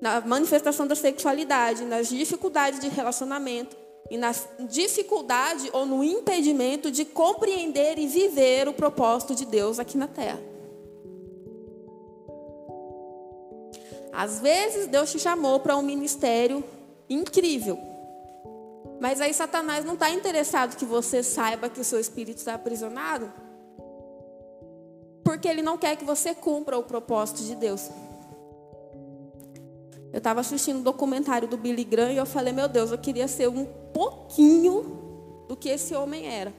na 0.01 0.19
manifestação 0.19 0.85
da 0.85 0.95
sexualidade, 0.95 1.85
nas 1.85 2.09
dificuldades 2.09 2.81
de 2.81 2.89
relacionamento 2.89 3.77
e 4.11 4.17
na 4.17 4.35
dificuldade 4.67 5.69
ou 5.71 5.85
no 5.85 6.03
impedimento 6.03 6.91
de 6.91 7.05
compreender 7.05 7.97
e 7.97 8.05
viver 8.05 8.67
o 8.67 8.73
propósito 8.73 9.33
de 9.33 9.45
Deus 9.45 9.79
aqui 9.79 9.97
na 9.97 10.09
terra. 10.09 10.41
Às 14.11 14.41
vezes 14.41 14.87
Deus 14.87 15.09
te 15.09 15.19
chamou 15.19 15.61
para 15.61 15.77
um 15.77 15.81
ministério 15.81 16.61
incrível, 17.09 17.77
mas 18.99 19.21
aí 19.21 19.33
Satanás 19.33 19.83
não 19.83 19.93
está 19.93 20.09
interessado 20.09 20.75
que 20.75 20.85
você 20.85 21.21
saiba 21.21 21.69
que 21.69 21.79
o 21.79 21.83
seu 21.83 21.99
espírito 21.99 22.37
está 22.37 22.53
aprisionado 22.53 23.31
porque 25.25 25.47
ele 25.47 25.63
não 25.63 25.75
quer 25.75 25.95
que 25.97 26.05
você 26.05 26.35
cumpra 26.35 26.77
o 26.77 26.83
propósito 26.83 27.41
de 27.41 27.55
Deus. 27.55 27.89
Eu 30.13 30.19
estava 30.19 30.39
assistindo 30.39 30.77
um 30.77 30.81
documentário 30.83 31.47
do 31.47 31.57
Billy 31.57 31.83
Graham 31.83 32.11
e 32.11 32.17
eu 32.17 32.27
falei, 32.27 32.53
meu 32.53 32.69
Deus, 32.69 32.91
eu 32.91 32.97
queria 32.97 33.27
ser 33.27 33.49
um 33.49 33.65
pouquinho 33.91 35.45
do 35.47 35.57
que 35.57 35.67
esse 35.67 35.95
homem 35.95 36.27
era. 36.27 36.53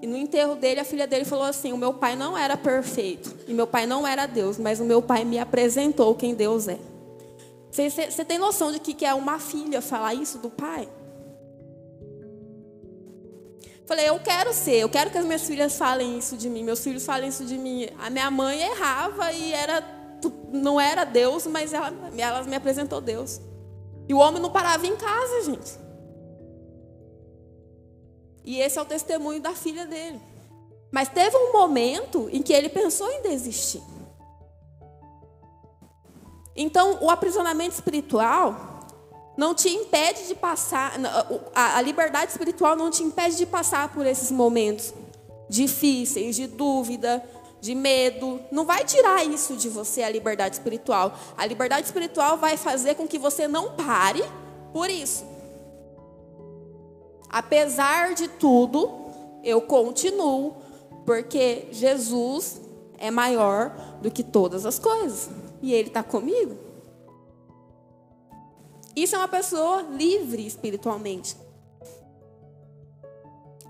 E 0.00 0.06
no 0.06 0.16
enterro 0.16 0.54
dele, 0.54 0.78
a 0.78 0.84
filha 0.84 1.08
dele 1.08 1.24
falou 1.24 1.44
assim: 1.44 1.72
O 1.72 1.76
meu 1.76 1.92
pai 1.92 2.14
não 2.14 2.38
era 2.38 2.56
perfeito, 2.56 3.34
e 3.48 3.52
meu 3.52 3.66
pai 3.66 3.84
não 3.84 4.06
era 4.06 4.26
Deus, 4.26 4.56
mas 4.56 4.78
o 4.78 4.84
meu 4.84 5.02
pai 5.02 5.24
me 5.24 5.40
apresentou 5.40 6.14
quem 6.14 6.36
Deus 6.36 6.68
é. 6.68 6.78
Você, 7.70 8.24
tem 8.24 8.38
noção 8.38 8.72
de 8.72 8.78
que, 8.78 8.94
que 8.94 9.04
é 9.04 9.14
uma 9.14 9.38
filha 9.38 9.80
falar 9.80 10.14
isso 10.14 10.38
do 10.38 10.50
pai? 10.50 10.88
Falei, 13.86 14.08
eu 14.08 14.18
quero 14.20 14.52
ser, 14.52 14.76
eu 14.76 14.88
quero 14.88 15.10
que 15.10 15.16
as 15.16 15.24
minhas 15.24 15.46
filhas 15.46 15.76
falem 15.76 16.18
isso 16.18 16.36
de 16.36 16.50
mim, 16.50 16.62
meus 16.62 16.80
filhos 16.80 17.04
falem 17.04 17.28
isso 17.28 17.44
de 17.44 17.56
mim. 17.56 17.88
A 17.98 18.10
minha 18.10 18.30
mãe 18.30 18.60
errava 18.60 19.32
e 19.32 19.52
era, 19.52 19.82
não 20.52 20.80
era 20.80 21.04
Deus, 21.04 21.46
mas 21.46 21.72
ela, 21.72 21.92
ela 22.16 22.42
me 22.42 22.56
apresentou 22.56 23.00
Deus. 23.00 23.40
E 24.08 24.14
o 24.14 24.18
homem 24.18 24.42
não 24.42 24.50
parava 24.50 24.86
em 24.86 24.96
casa, 24.96 25.44
gente. 25.44 25.78
E 28.44 28.60
esse 28.60 28.78
é 28.78 28.82
o 28.82 28.86
testemunho 28.86 29.40
da 29.40 29.54
filha 29.54 29.86
dele. 29.86 30.20
Mas 30.90 31.08
teve 31.08 31.36
um 31.36 31.52
momento 31.52 32.28
em 32.32 32.42
que 32.42 32.52
ele 32.52 32.68
pensou 32.68 33.10
em 33.10 33.22
desistir. 33.22 33.82
Então, 36.60 36.98
o 37.00 37.08
aprisionamento 37.08 37.76
espiritual 37.76 38.80
não 39.36 39.54
te 39.54 39.68
impede 39.68 40.26
de 40.26 40.34
passar, 40.34 40.94
a 41.54 41.80
liberdade 41.80 42.32
espiritual 42.32 42.74
não 42.74 42.90
te 42.90 43.04
impede 43.04 43.36
de 43.36 43.46
passar 43.46 43.94
por 43.94 44.04
esses 44.04 44.32
momentos 44.32 44.92
difíceis, 45.48 46.34
de 46.34 46.48
dúvida, 46.48 47.24
de 47.60 47.76
medo. 47.76 48.40
Não 48.50 48.64
vai 48.64 48.84
tirar 48.84 49.24
isso 49.24 49.54
de 49.54 49.68
você, 49.68 50.02
a 50.02 50.10
liberdade 50.10 50.56
espiritual. 50.56 51.16
A 51.36 51.46
liberdade 51.46 51.86
espiritual 51.86 52.36
vai 52.36 52.56
fazer 52.56 52.96
com 52.96 53.06
que 53.06 53.20
você 53.20 53.46
não 53.46 53.76
pare 53.76 54.24
por 54.72 54.90
isso. 54.90 55.24
Apesar 57.30 58.14
de 58.14 58.26
tudo, 58.26 58.90
eu 59.44 59.60
continuo, 59.60 60.56
porque 61.06 61.68
Jesus 61.70 62.60
é 62.98 63.12
maior 63.12 63.70
do 64.02 64.10
que 64.10 64.24
todas 64.24 64.66
as 64.66 64.80
coisas. 64.80 65.30
E 65.62 65.72
Ele 65.72 65.88
está 65.88 66.02
comigo. 66.02 66.56
Isso 68.94 69.14
é 69.14 69.18
uma 69.18 69.28
pessoa 69.28 69.82
livre 69.82 70.46
espiritualmente. 70.46 71.36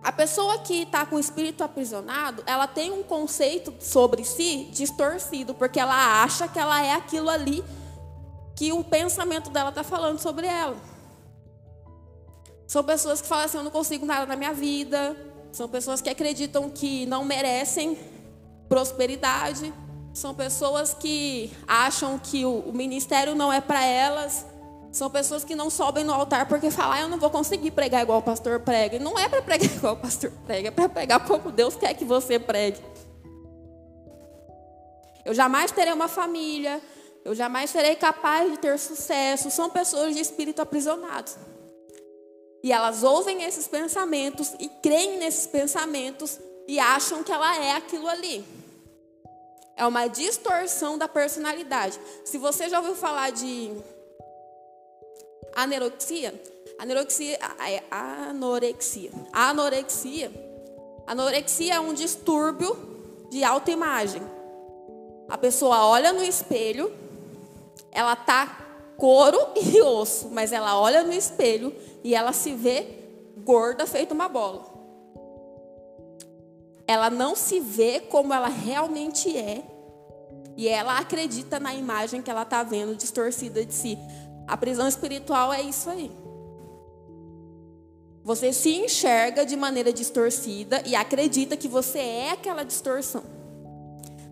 A 0.02 0.12
pessoa 0.12 0.58
que 0.58 0.82
está 0.82 1.04
com 1.04 1.16
o 1.16 1.18
espírito 1.18 1.62
aprisionado, 1.62 2.42
ela 2.46 2.66
tem 2.66 2.92
um 2.92 3.02
conceito 3.02 3.74
sobre 3.80 4.24
si 4.24 4.68
distorcido, 4.72 5.54
porque 5.54 5.78
ela 5.78 6.22
acha 6.22 6.48
que 6.48 6.58
ela 6.58 6.82
é 6.82 6.92
aquilo 6.92 7.28
ali 7.28 7.62
que 8.56 8.72
o 8.72 8.82
pensamento 8.82 9.50
dela 9.50 9.68
está 9.68 9.84
falando 9.84 10.18
sobre 10.18 10.46
ela. 10.46 10.76
São 12.66 12.82
pessoas 12.84 13.20
que 13.20 13.26
falam 13.26 13.44
assim: 13.44 13.58
eu 13.58 13.64
não 13.64 13.70
consigo 13.70 14.06
nada 14.06 14.26
na 14.26 14.36
minha 14.36 14.52
vida. 14.52 15.16
São 15.52 15.68
pessoas 15.68 16.00
que 16.00 16.10
acreditam 16.10 16.68
que 16.70 17.06
não 17.06 17.24
merecem 17.24 17.98
prosperidade. 18.68 19.72
São 20.12 20.34
pessoas 20.34 20.94
que 20.94 21.52
acham 21.66 22.18
que 22.18 22.44
o 22.44 22.72
ministério 22.72 23.34
não 23.34 23.52
é 23.52 23.60
para 23.60 23.84
elas. 23.84 24.44
São 24.90 25.10
pessoas 25.10 25.44
que 25.44 25.54
não 25.54 25.70
sobem 25.70 26.02
no 26.02 26.12
altar 26.12 26.48
porque 26.48 26.70
falam, 26.70 26.92
ah, 26.92 27.00
eu 27.02 27.08
não 27.08 27.18
vou 27.18 27.30
conseguir 27.30 27.70
pregar 27.70 28.02
igual 28.02 28.18
o 28.18 28.22
pastor 28.22 28.60
prega. 28.60 28.96
E 28.96 28.98
não 28.98 29.18
é 29.18 29.28
para 29.28 29.42
pregar 29.42 29.70
igual 29.76 29.94
o 29.94 29.96
pastor 29.96 30.32
prega, 30.46 30.68
é 30.68 30.70
para 30.70 30.88
pregar 30.88 31.24
como 31.26 31.50
Deus 31.50 31.76
quer 31.76 31.94
que 31.94 32.04
você 32.04 32.38
pregue. 32.38 32.80
Eu 35.24 35.34
jamais 35.34 35.70
terei 35.70 35.92
uma 35.92 36.08
família, 36.08 36.80
eu 37.24 37.34
jamais 37.34 37.68
serei 37.68 37.94
capaz 37.94 38.50
de 38.50 38.58
ter 38.58 38.78
sucesso. 38.78 39.50
São 39.50 39.68
pessoas 39.68 40.14
de 40.14 40.20
espírito 40.20 40.62
aprisionados. 40.62 41.36
E 42.62 42.72
elas 42.72 43.02
ouvem 43.02 43.42
esses 43.44 43.68
pensamentos 43.68 44.54
e 44.58 44.68
creem 44.82 45.18
nesses 45.18 45.46
pensamentos 45.46 46.40
e 46.66 46.78
acham 46.80 47.22
que 47.22 47.30
ela 47.30 47.56
é 47.56 47.72
aquilo 47.72 48.08
ali. 48.08 48.44
É 49.78 49.86
uma 49.86 50.08
distorção 50.08 50.98
da 50.98 51.06
personalidade. 51.06 52.00
Se 52.24 52.36
você 52.36 52.68
já 52.68 52.80
ouviu 52.80 52.96
falar 52.96 53.30
de 53.30 53.72
anorexia, 55.54 56.34
anorexia 56.76 57.38
é 57.64 57.84
anorexia. 57.88 59.12
Anorexia, 59.32 60.32
anorexia 61.06 61.74
é 61.74 61.80
um 61.80 61.94
distúrbio 61.94 62.76
de 63.30 63.44
autoimagem. 63.44 64.20
A 65.28 65.38
pessoa 65.38 65.86
olha 65.86 66.12
no 66.12 66.24
espelho, 66.24 66.92
ela 67.92 68.16
tá 68.16 68.66
couro 68.96 69.38
e 69.54 69.80
osso, 69.80 70.28
mas 70.32 70.52
ela 70.52 70.76
olha 70.76 71.04
no 71.04 71.12
espelho 71.12 71.72
e 72.02 72.16
ela 72.16 72.32
se 72.32 72.52
vê 72.52 72.84
gorda 73.44 73.86
feito 73.86 74.12
uma 74.12 74.28
bola. 74.28 74.77
Ela 76.88 77.08
não 77.08 77.36
se 77.36 77.60
vê 77.60 78.00
como 78.00 78.34
ela 78.34 78.48
realmente 78.48 79.36
é 79.36 79.62
e 80.58 80.66
ela 80.66 80.98
acredita 80.98 81.60
na 81.60 81.72
imagem 81.72 82.20
que 82.20 82.28
ela 82.28 82.42
está 82.42 82.64
vendo 82.64 82.96
distorcida 82.96 83.64
de 83.64 83.72
si. 83.72 83.96
A 84.44 84.56
prisão 84.56 84.88
espiritual 84.88 85.52
é 85.52 85.62
isso 85.62 85.88
aí. 85.88 86.10
Você 88.24 88.52
se 88.52 88.74
enxerga 88.74 89.46
de 89.46 89.54
maneira 89.54 89.92
distorcida 89.92 90.82
e 90.84 90.96
acredita 90.96 91.56
que 91.56 91.68
você 91.68 92.00
é 92.00 92.32
aquela 92.32 92.64
distorção. 92.64 93.22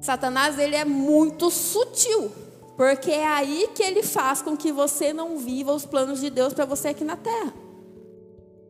Satanás 0.00 0.58
ele 0.58 0.74
é 0.74 0.84
muito 0.84 1.48
sutil, 1.48 2.32
porque 2.76 3.12
é 3.12 3.26
aí 3.26 3.70
que 3.72 3.82
ele 3.84 4.02
faz 4.02 4.42
com 4.42 4.56
que 4.56 4.72
você 4.72 5.12
não 5.12 5.38
viva 5.38 5.72
os 5.72 5.86
planos 5.86 6.20
de 6.20 6.28
Deus 6.28 6.52
para 6.52 6.64
você 6.64 6.88
aqui 6.88 7.04
na 7.04 7.16
terra. 7.16 7.54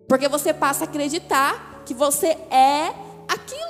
Porque 0.07 0.29
você 0.29 0.53
passa 0.53 0.85
a 0.85 0.89
acreditar 0.89 1.83
que 1.87 1.95
você 1.95 2.37
é 2.51 2.95
aquilo. 3.27 3.66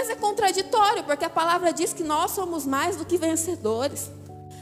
Mas 0.00 0.08
é 0.08 0.14
contraditório, 0.14 1.04
porque 1.04 1.26
a 1.26 1.28
palavra 1.28 1.74
diz 1.74 1.92
que 1.92 2.02
nós 2.02 2.30
somos 2.30 2.64
mais 2.64 2.96
do 2.96 3.04
que 3.04 3.18
vencedores. 3.18 4.10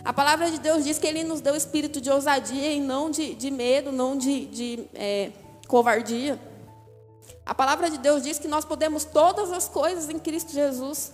A 0.05 0.13
palavra 0.13 0.51
de 0.51 0.59
Deus 0.59 0.83
diz 0.83 0.99
que 0.99 1.07
Ele 1.07 1.23
nos 1.23 1.41
deu 1.41 1.55
espírito 1.55 2.01
de 2.01 2.11
ousadia 2.11 2.73
e 2.73 2.81
não 2.81 3.09
de, 3.09 3.37
de 3.37 3.49
medo, 3.49 3.93
não 3.93 4.19
de, 4.19 4.47
de 4.47 4.89
é, 4.93 5.31
covardia. 5.69 6.41
A 7.47 7.55
palavra 7.55 7.89
de 7.89 7.99
Deus 7.99 8.25
diz 8.25 8.41
que 8.41 8.49
nós 8.49 8.65
podemos 8.65 9.05
todas 9.05 9.53
as 9.53 9.69
coisas 9.69 10.11
em 10.11 10.19
Cristo 10.19 10.51
Jesus. 10.51 11.13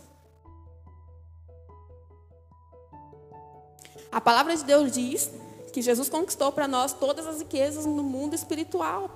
A 4.10 4.22
palavra 4.22 4.56
de 4.56 4.64
Deus 4.64 4.90
diz 4.90 5.30
que 5.70 5.82
Jesus 5.82 6.08
conquistou 6.08 6.50
para 6.50 6.66
nós 6.66 6.94
todas 6.94 7.26
as 7.26 7.40
riquezas 7.40 7.84
no 7.84 8.02
mundo 8.02 8.34
espiritual. 8.34 9.10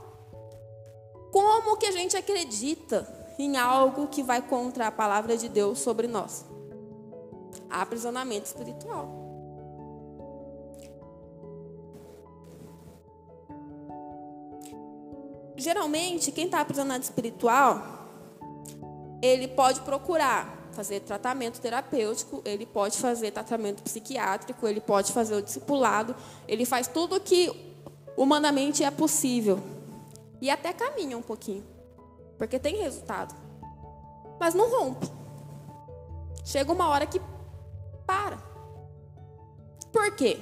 Como 1.33 1.79
que 1.79 1.87
a 1.87 1.93
gente 1.93 2.15
acredita 2.15 3.18
em 3.39 3.57
algo 3.57 4.09
que 4.09 4.23
vai 4.23 4.43
contra 4.43 4.89
a 4.89 4.93
palavra 4.93 5.37
de 5.37 5.49
Deus 5.49 5.79
sobre 5.79 6.07
nós? 6.07 6.45
Aprisionamento 7.71 8.47
espiritual. 8.47 9.19
Geralmente, 15.57 16.31
quem 16.31 16.45
está 16.47 16.61
aprisionado 16.61 17.03
espiritual, 17.03 17.83
ele 19.21 19.49
pode 19.49 19.81
procurar 19.81 20.57
fazer 20.73 21.01
tratamento 21.01 21.61
terapêutico, 21.61 22.41
ele 22.45 22.65
pode 22.65 22.97
fazer 22.99 23.33
tratamento 23.33 23.83
psiquiátrico, 23.83 24.67
ele 24.69 24.81
pode 24.81 25.13
fazer 25.13 25.35
o 25.35 25.43
discipulado, 25.43 26.15
ele 26.47 26.65
faz 26.65 26.87
tudo 26.87 27.21
que 27.21 27.51
humanamente 28.17 28.85
é 28.85 28.91
possível. 28.91 29.59
E 30.41 30.49
até 30.49 30.73
caminha 30.73 31.19
um 31.19 31.23
pouquinho, 31.23 31.65
porque 32.39 32.59
tem 32.59 32.77
resultado. 32.77 33.35
Mas 34.39 34.55
não 34.55 34.71
rompe. 34.71 35.11
Chega 36.45 36.73
uma 36.73 36.89
hora 36.89 37.05
que 37.05 37.21
para. 38.07 38.39
Por 39.93 40.15
quê? 40.15 40.39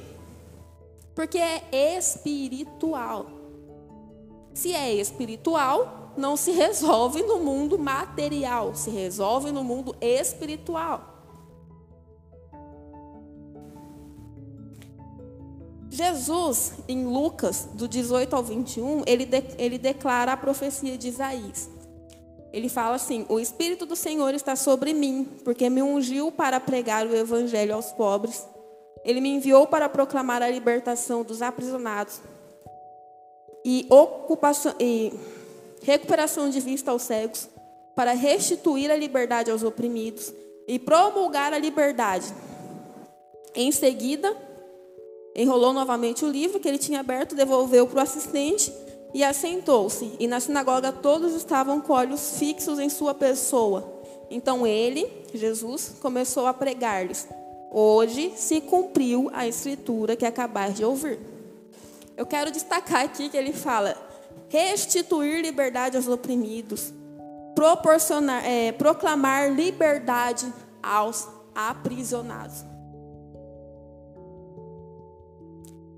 Porque 1.14 1.38
é 1.38 1.96
espiritual. 1.96 3.26
Se 4.52 4.72
é 4.72 4.94
espiritual, 4.94 6.12
não 6.16 6.36
se 6.36 6.52
resolve 6.52 7.22
no 7.22 7.40
mundo 7.40 7.78
material, 7.78 8.74
se 8.74 8.90
resolve 8.90 9.50
no 9.50 9.64
mundo 9.64 9.96
espiritual. 10.00 11.14
Jesus, 15.90 16.74
em 16.86 17.06
Lucas, 17.06 17.68
do 17.72 17.88
18 17.88 18.36
ao 18.36 18.42
21, 18.42 19.02
ele, 19.06 19.24
de, 19.24 19.42
ele 19.56 19.78
declara 19.78 20.34
a 20.34 20.36
profecia 20.36 20.98
de 20.98 21.08
Isaías. 21.08 21.70
Ele 22.56 22.70
fala 22.70 22.94
assim: 22.94 23.26
O 23.28 23.38
Espírito 23.38 23.84
do 23.84 23.94
Senhor 23.94 24.32
está 24.32 24.56
sobre 24.56 24.94
mim, 24.94 25.28
porque 25.44 25.68
me 25.68 25.82
ungiu 25.82 26.32
para 26.32 26.58
pregar 26.58 27.06
o 27.06 27.14
evangelho 27.14 27.74
aos 27.74 27.92
pobres. 27.92 28.48
Ele 29.04 29.20
me 29.20 29.28
enviou 29.28 29.66
para 29.66 29.90
proclamar 29.90 30.40
a 30.40 30.48
libertação 30.48 31.22
dos 31.22 31.42
aprisionados 31.42 32.18
e 33.62 33.86
ocupação. 33.90 34.74
E 34.80 35.12
recuperação 35.82 36.48
de 36.48 36.58
vista 36.58 36.90
aos 36.90 37.02
cegos, 37.02 37.46
para 37.94 38.12
restituir 38.12 38.90
a 38.90 38.96
liberdade 38.96 39.50
aos 39.50 39.62
oprimidos 39.62 40.32
e 40.66 40.78
promulgar 40.78 41.52
a 41.52 41.58
liberdade. 41.58 42.32
Em 43.54 43.70
seguida, 43.70 44.34
enrolou 45.34 45.74
novamente 45.74 46.24
o 46.24 46.30
livro 46.30 46.58
que 46.58 46.66
ele 46.66 46.78
tinha 46.78 47.00
aberto, 47.00 47.34
devolveu 47.34 47.86
para 47.86 47.98
o 47.98 48.02
assistente 48.02 48.72
e 49.14 49.24
assentou-se. 49.24 50.12
E 50.18 50.26
na 50.26 50.40
sinagoga 50.40 50.92
todos 50.92 51.34
estavam 51.34 51.80
com 51.80 51.92
olhos 51.92 52.38
fixos 52.38 52.78
em 52.78 52.88
sua 52.88 53.14
pessoa. 53.14 53.92
Então 54.30 54.66
ele, 54.66 55.10
Jesus, 55.32 55.94
começou 56.00 56.46
a 56.46 56.54
pregar-lhes: 56.54 57.28
Hoje 57.70 58.32
se 58.36 58.60
cumpriu 58.60 59.30
a 59.32 59.46
escritura 59.46 60.16
que 60.16 60.26
acabais 60.26 60.74
de 60.74 60.84
ouvir. 60.84 61.18
Eu 62.16 62.26
quero 62.26 62.50
destacar 62.50 63.04
aqui 63.04 63.28
que 63.28 63.36
ele 63.36 63.52
fala: 63.52 63.96
restituir 64.48 65.42
liberdade 65.42 65.96
aos 65.96 66.08
oprimidos, 66.08 66.92
proporcionar, 67.54 68.44
é, 68.44 68.72
proclamar 68.72 69.52
liberdade 69.52 70.52
aos 70.82 71.28
aprisionados. 71.54 72.64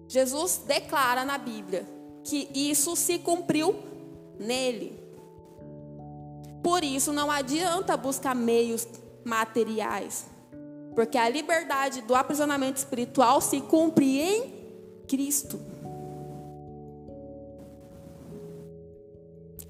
Jesus 0.09 0.62
declara 0.66 1.25
na 1.25 1.37
Bíblia 1.37 1.98
que 2.29 2.51
isso 2.55 2.95
se 2.95 3.19
cumpriu 3.19 3.75
nele. 4.38 4.99
Por 6.62 6.85
isso 6.85 7.11
não 7.11 7.31
adianta 7.31 7.97
buscar 7.97 8.35
meios 8.35 8.87
materiais, 9.25 10.27
porque 10.95 11.17
a 11.17 11.29
liberdade 11.29 12.03
do 12.03 12.14
aprisionamento 12.14 12.77
espiritual 12.77 13.41
se 13.41 13.62
cumpre 13.62 14.21
em 14.21 14.53
Cristo. 15.09 15.59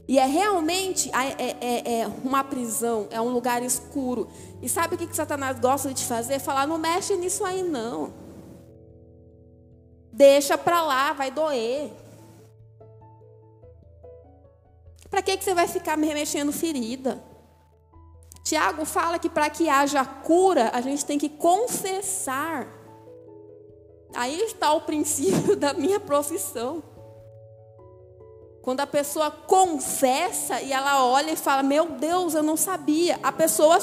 E 0.08 0.18
é 0.18 0.26
realmente 0.26 1.10
é, 1.14 1.56
é, 1.60 2.00
é, 2.00 2.06
uma 2.24 2.42
prisão, 2.42 3.06
é 3.10 3.20
um 3.20 3.28
lugar 3.28 3.62
escuro. 3.62 4.26
E 4.60 4.68
sabe 4.68 4.94
o 4.94 4.98
que, 4.98 5.06
que 5.06 5.14
Satanás 5.14 5.60
gosta 5.60 5.92
de 5.92 6.02
fazer? 6.04 6.40
Falar, 6.40 6.66
não 6.66 6.78
mexe 6.78 7.14
nisso 7.14 7.44
aí 7.44 7.62
não. 7.62 8.12
Deixa 10.10 10.58
para 10.58 10.82
lá, 10.82 11.12
vai 11.12 11.30
doer. 11.30 11.92
Para 15.18 15.24
que, 15.24 15.36
que 15.36 15.42
você 15.42 15.52
vai 15.52 15.66
ficar 15.66 15.96
me 15.96 16.06
remexendo 16.06 16.52
ferida? 16.52 17.20
Tiago 18.44 18.84
fala 18.84 19.18
que 19.18 19.28
para 19.28 19.50
que 19.50 19.68
haja 19.68 20.04
cura, 20.04 20.70
a 20.72 20.80
gente 20.80 21.04
tem 21.04 21.18
que 21.18 21.28
confessar. 21.28 22.68
Aí 24.14 24.40
está 24.42 24.72
o 24.72 24.82
princípio 24.82 25.56
da 25.58 25.74
minha 25.74 25.98
profissão. 25.98 26.84
Quando 28.62 28.78
a 28.78 28.86
pessoa 28.86 29.28
confessa 29.28 30.62
e 30.62 30.72
ela 30.72 31.04
olha 31.04 31.32
e 31.32 31.36
fala: 31.36 31.64
Meu 31.64 31.86
Deus, 31.86 32.34
eu 32.34 32.42
não 32.44 32.56
sabia. 32.56 33.18
A 33.20 33.32
pessoa, 33.32 33.76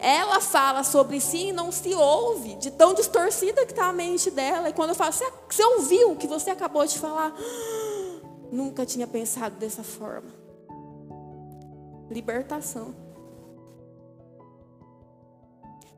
ela 0.00 0.40
fala 0.40 0.82
sobre 0.82 1.20
si 1.20 1.50
e 1.50 1.52
não 1.52 1.70
se 1.70 1.94
ouve, 1.94 2.56
de 2.56 2.72
tão 2.72 2.92
distorcida 2.92 3.64
que 3.64 3.70
está 3.70 3.86
a 3.86 3.92
mente 3.92 4.32
dela. 4.32 4.68
E 4.68 4.72
quando 4.72 4.88
eu 4.88 4.96
falo: 4.96 5.12
você 5.12 5.64
ouviu 5.64 6.10
o 6.10 6.16
que 6.16 6.26
você 6.26 6.50
acabou 6.50 6.84
de 6.84 6.98
falar? 6.98 7.32
Nunca 8.50 8.84
tinha 8.84 9.06
pensado 9.06 9.54
dessa 9.54 9.84
forma. 9.84 10.41
Libertação. 12.12 12.94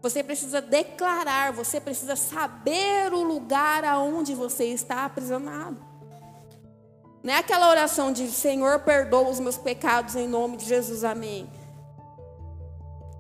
Você 0.01 0.23
precisa 0.23 0.61
declarar, 0.61 1.53
você 1.53 1.81
precisa 1.81 2.15
saber 2.15 3.13
o 3.13 3.23
lugar 3.23 3.85
aonde 3.85 4.35
você 4.35 4.67
está 4.67 5.07
aprisionado. 5.07 5.83
Não 7.23 7.33
é 7.33 7.39
aquela 7.39 7.71
oração 7.71 8.13
de 8.13 8.31
Senhor, 8.31 8.81
perdoa 8.81 9.31
os 9.31 9.41
meus 9.41 9.57
pecados 9.57 10.15
em 10.15 10.29
nome 10.29 10.59
de 10.59 10.67
Jesus, 10.67 11.05
amém. 11.05 11.51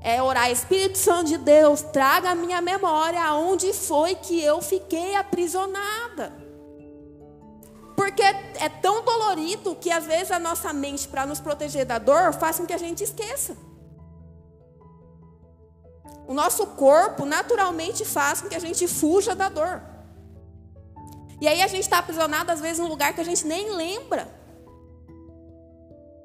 É 0.03 0.23
orar, 0.23 0.51
Espírito 0.51 0.99
Santo 0.99 1.29
de 1.29 1.39
Deus, 1.39 1.81
traga 1.81 2.33
a 2.33 2.35
minha 2.35 2.61
memória 2.61 3.23
aonde 3.25 3.73
foi 3.73 4.15
que 4.15 4.39
eu 4.43 4.61
fiquei 4.61 5.15
aprisionada. 5.15 6.44
Porque 7.97 8.23
é 8.23 8.69
tão 8.69 9.05
dolorido 9.05 9.77
que 9.77 9.91
às 9.91 10.05
vezes 10.05 10.31
a 10.31 10.39
nossa 10.39 10.73
mente, 10.73 11.07
para 11.07 11.27
nos 11.27 11.41
proteger 11.41 11.87
da 11.87 11.99
dor, 11.99 12.33
faz 12.33 12.59
com 12.59 12.67
que 12.67 12.73
a 12.73 12.79
gente 12.79 13.05
esqueça. 13.05 13.57
O 16.27 16.35
nosso 16.35 16.67
corpo 16.69 17.25
naturalmente 17.25 18.05
faz 18.05 18.41
com 18.41 18.49
que 18.49 18.55
a 18.55 18.61
gente 18.61 18.89
fuja 18.89 19.35
da 19.35 19.49
dor. 19.49 19.83
E 21.41 21.47
aí 21.47 21.61
a 21.61 21.67
gente 21.67 21.83
está 21.83 21.99
aprisionado, 21.99 22.51
às 22.51 22.61
vezes, 22.61 22.79
em 22.79 22.83
um 22.83 22.89
lugar 22.89 23.15
que 23.15 23.21
a 23.21 23.25
gente 23.25 23.47
nem 23.47 23.71
lembra. 23.71 24.27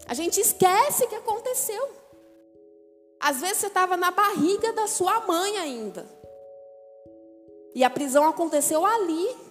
A 0.07 0.13
gente 0.13 0.39
esquece 0.39 1.07
que 1.07 1.15
aconteceu. 1.15 1.89
Às 3.19 3.41
vezes 3.41 3.57
você 3.57 3.67
estava 3.67 3.97
na 3.97 4.11
barriga 4.11 4.71
da 4.73 4.87
sua 4.87 5.19
mãe 5.27 5.57
ainda. 5.57 6.05
E 7.75 7.83
a 7.83 7.89
prisão 7.89 8.27
aconteceu 8.27 8.85
ali. 8.85 9.48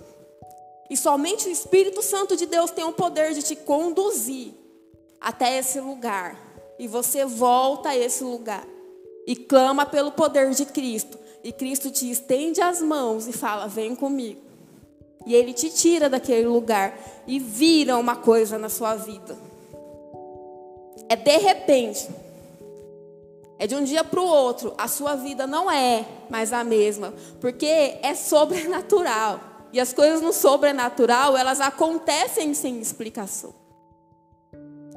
E 0.91 0.97
somente 0.97 1.49
o 1.49 1.53
Espírito 1.53 2.03
Santo 2.03 2.37
de 2.37 2.47
Deus 2.47 2.71
tem 2.71 2.85
o 2.85 2.93
poder 2.93 3.35
de 3.35 3.43
te 3.43 3.55
conduzir 3.55 4.55
até 5.21 5.59
esse 5.59 5.81
lugar. 5.81 6.37
E 6.79 6.87
você 6.87 7.25
volta 7.25 7.91
a 7.91 7.97
esse 7.97 8.25
lugar. 8.25 8.67
E 9.27 9.37
clama 9.37 9.85
pelo 9.85 10.13
poder 10.13 10.51
de 10.51 10.65
Cristo. 10.65 11.19
E 11.45 11.53
Cristo 11.53 11.91
te 11.91 12.11
estende 12.11 12.61
as 12.61 12.81
mãos 12.81 13.29
e 13.29 13.33
fala: 13.33 13.67
Vem 13.67 13.95
comigo. 13.95 14.41
E 15.27 15.35
ele 15.35 15.53
te 15.53 15.69
tira 15.69 16.09
daquele 16.09 16.47
lugar 16.47 16.99
e 17.27 17.39
vira 17.39 17.99
uma 17.99 18.17
coisa 18.17 18.57
na 18.57 18.69
sua 18.69 18.95
vida. 18.95 19.37
É 21.09 21.17
de 21.17 21.37
repente. 21.37 22.09
É 23.59 23.67
de 23.67 23.75
um 23.75 23.83
dia 23.83 24.05
para 24.05 24.21
o 24.21 24.27
outro. 24.27 24.73
A 24.79 24.89
sua 24.89 25.17
vida 25.17 25.47
não 25.47 25.71
é 25.71 26.07
mais 26.31 26.53
a 26.53 26.63
mesma. 26.63 27.13
Porque 27.41 27.67
é 27.67 28.15
sobrenatural. 28.17 29.41
E 29.73 29.81
as 29.81 29.93
coisas 29.93 30.21
no 30.21 30.33
sobrenatural, 30.33 31.37
elas 31.37 31.61
acontecem 31.61 32.55
sem 32.55 32.81
explicação. 32.81 33.55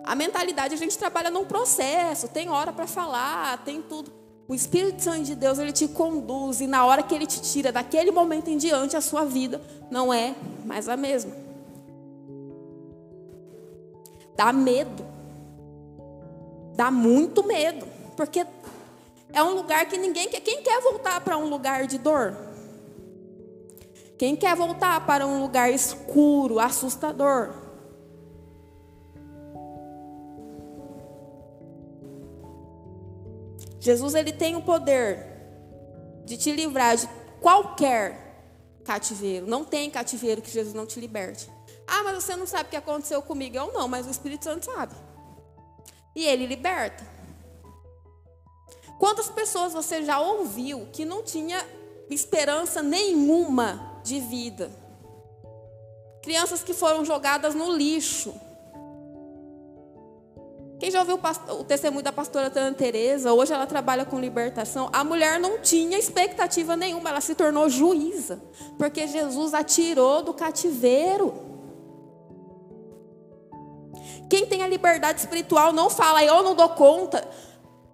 A 0.04 0.16
mentalidade 0.16 0.74
a 0.74 0.78
gente 0.78 0.98
trabalha 0.98 1.30
num 1.30 1.46
processo, 1.46 2.28
tem 2.28 2.50
hora 2.50 2.72
para 2.72 2.88
falar, 2.88 3.64
tem 3.64 3.82
tudo. 3.82 4.12
O 4.48 4.56
Espírito 4.56 5.02
Santo 5.02 5.24
de 5.24 5.36
Deus, 5.36 5.60
ele 5.60 5.72
te 5.72 5.88
conduz 5.88 6.60
e 6.60 6.68
na 6.68 6.86
hora 6.86 7.04
que 7.04 7.14
ele 7.14 7.26
te 7.26 7.42
tira 7.42 7.72
daquele 7.72 8.12
momento 8.12 8.50
em 8.50 8.58
diante, 8.58 8.98
a 8.98 9.02
sua 9.02 9.24
vida 9.24 9.62
não 9.90 10.14
é 10.14 10.36
mais 10.66 10.90
a 10.90 10.98
mesma. 10.98 11.32
Dá 14.36 14.52
medo. 14.52 15.06
Dá 16.76 16.90
muito 16.90 17.44
medo, 17.44 17.86
porque 18.18 18.46
é 19.32 19.44
um 19.44 19.54
lugar 19.54 19.86
que 19.86 19.98
ninguém 19.98 20.28
quer. 20.28 20.42
Quem 20.42 20.64
quer 20.64 20.82
voltar 20.82 21.22
para 21.22 21.38
um 21.38 21.48
lugar 21.48 21.86
de 21.86 21.98
dor? 21.98 22.36
Quem 24.22 24.36
quer 24.36 24.56
voltar 24.56 25.04
para 25.08 25.26
um 25.26 25.42
lugar 25.42 25.72
escuro, 25.72 26.60
assustador? 26.60 27.56
Jesus 33.80 34.14
ele 34.14 34.32
tem 34.32 34.56
o 34.56 34.62
poder 34.62 35.26
de 36.24 36.38
te 36.38 36.52
livrar 36.52 36.98
de 36.98 37.10
qualquer 37.40 38.46
cativeiro. 38.86 39.48
Não 39.48 39.66
tem 39.66 39.90
cativeiro 39.90 40.40
que 40.40 40.52
Jesus 40.52 40.76
não 40.76 40.86
te 40.86 41.00
liberte. 41.00 41.50
Ah, 41.88 42.04
mas 42.04 42.24
você 42.24 42.36
não 42.36 42.46
sabe 42.46 42.68
o 42.68 42.70
que 42.70 42.76
aconteceu 42.76 43.24
comigo. 43.24 43.58
Eu 43.58 43.74
não, 43.74 43.88
mas 43.88 44.06
o 44.06 44.12
Espírito 44.12 44.44
Santo 44.44 44.66
sabe. 44.66 44.94
E 46.16 46.28
ele 46.28 46.46
liberta. 46.46 47.04
Quantas 49.00 49.32
pessoas 49.32 49.74
você 49.74 50.04
já 50.06 50.20
ouviu 50.20 50.90
que 50.94 51.06
não 51.06 51.24
tinha 51.24 51.66
esperança 52.08 52.84
nenhuma 52.84 53.90
de 54.04 54.20
vida? 54.20 54.72
Crianças 56.22 56.64
que 56.64 56.74
foram 56.74 57.04
jogadas 57.04 57.56
no 57.56 57.72
lixo. 57.72 58.34
Quem 60.80 60.90
já 60.90 61.00
ouviu 61.00 61.20
o, 61.60 61.64
testemunho 61.64 62.04
da 62.04 62.12
pastora 62.12 62.50
Tana 62.50 62.74
Teresa? 62.74 63.32
Hoje 63.32 63.54
ela 63.54 63.68
trabalha 63.68 64.04
com 64.04 64.20
libertação. 64.20 64.90
A 64.92 65.04
mulher 65.04 65.40
não 65.40 65.60
tinha 65.60 65.96
expectativa 65.98 66.76
nenhuma, 66.76 67.12
ela 67.12 67.22
se 67.22 67.36
tornou 67.36 67.70
juíza, 67.70 68.42
porque 68.80 69.06
Jesus 69.06 69.54
a 69.54 69.64
tirou 69.64 70.24
do 70.24 70.34
cativeiro. 70.34 71.34
Quem 74.28 74.48
tem 74.48 74.64
a 74.64 74.68
liberdade 74.68 75.20
espiritual 75.20 75.72
não 75.72 75.88
fala, 75.88 76.24
eu 76.24 76.42
não 76.42 76.56
dou 76.56 76.70
conta. 76.70 77.28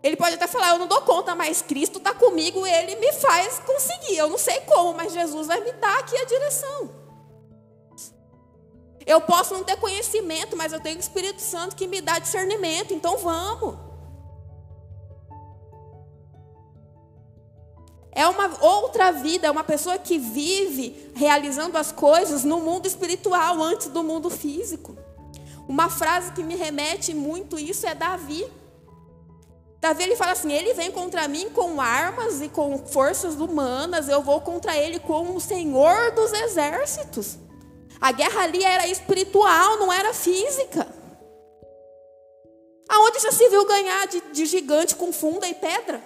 Ele 0.07 0.15
pode 0.15 0.35
até 0.35 0.47
falar, 0.47 0.69
eu 0.69 0.79
não 0.79 0.87
dou 0.87 1.01
conta, 1.01 1.35
mas 1.35 1.61
Cristo 1.61 1.97
está 1.97 2.13
comigo, 2.13 2.65
ele 2.65 2.95
me 2.95 3.11
faz 3.11 3.59
conseguir. 3.59 4.15
Eu 4.15 4.29
não 4.29 4.37
sei 4.37 4.61
como, 4.61 4.93
mas 4.93 5.11
Jesus 5.11 5.47
vai 5.47 5.59
me 5.59 5.73
dar 5.73 5.99
aqui 5.99 6.15
a 6.17 6.23
direção. 6.23 6.89
Eu 9.05 9.19
posso 9.19 9.53
não 9.53 9.65
ter 9.65 9.75
conhecimento, 9.75 10.55
mas 10.55 10.71
eu 10.71 10.79
tenho 10.79 10.95
o 10.95 10.99
Espírito 11.01 11.41
Santo 11.41 11.75
que 11.75 11.87
me 11.87 11.99
dá 11.99 12.19
discernimento, 12.19 12.93
então 12.93 13.17
vamos. 13.17 13.77
É 18.13 18.25
uma 18.27 18.63
outra 18.63 19.11
vida, 19.11 19.47
é 19.47 19.51
uma 19.51 19.63
pessoa 19.65 19.97
que 19.97 20.17
vive 20.17 21.11
realizando 21.15 21.77
as 21.77 21.91
coisas 21.91 22.45
no 22.45 22.61
mundo 22.61 22.87
espiritual 22.87 23.61
antes 23.61 23.87
do 23.87 24.01
mundo 24.03 24.29
físico. 24.29 24.97
Uma 25.67 25.89
frase 25.89 26.31
que 26.31 26.43
me 26.43 26.55
remete 26.55 27.13
muito 27.13 27.59
isso 27.59 27.85
é 27.85 27.93
Davi. 27.93 28.49
Davi 29.79 30.03
ele 30.03 30.15
fala 30.15 30.31
assim: 30.31 30.51
ele 30.51 30.73
vem 30.73 30.91
contra 30.91 31.27
mim 31.27 31.49
com 31.49 31.79
armas 31.79 32.41
e 32.41 32.49
com 32.49 32.85
forças 32.87 33.35
humanas, 33.35 34.09
eu 34.09 34.21
vou 34.21 34.41
contra 34.41 34.75
ele 34.77 34.99
como 34.99 35.35
o 35.35 35.41
Senhor 35.41 36.11
dos 36.11 36.33
exércitos. 36.33 37.37
A 37.99 38.11
guerra 38.11 38.43
ali 38.43 38.63
era 38.63 38.87
espiritual, 38.87 39.77
não 39.77 39.91
era 39.91 40.13
física. 40.13 40.87
Aonde 42.89 43.19
já 43.19 43.31
se 43.31 43.49
viu 43.49 43.65
ganhar 43.65 44.07
de, 44.07 44.21
de 44.31 44.45
gigante 44.45 44.95
com 44.95 45.11
funda 45.11 45.47
e 45.47 45.53
pedra? 45.53 46.01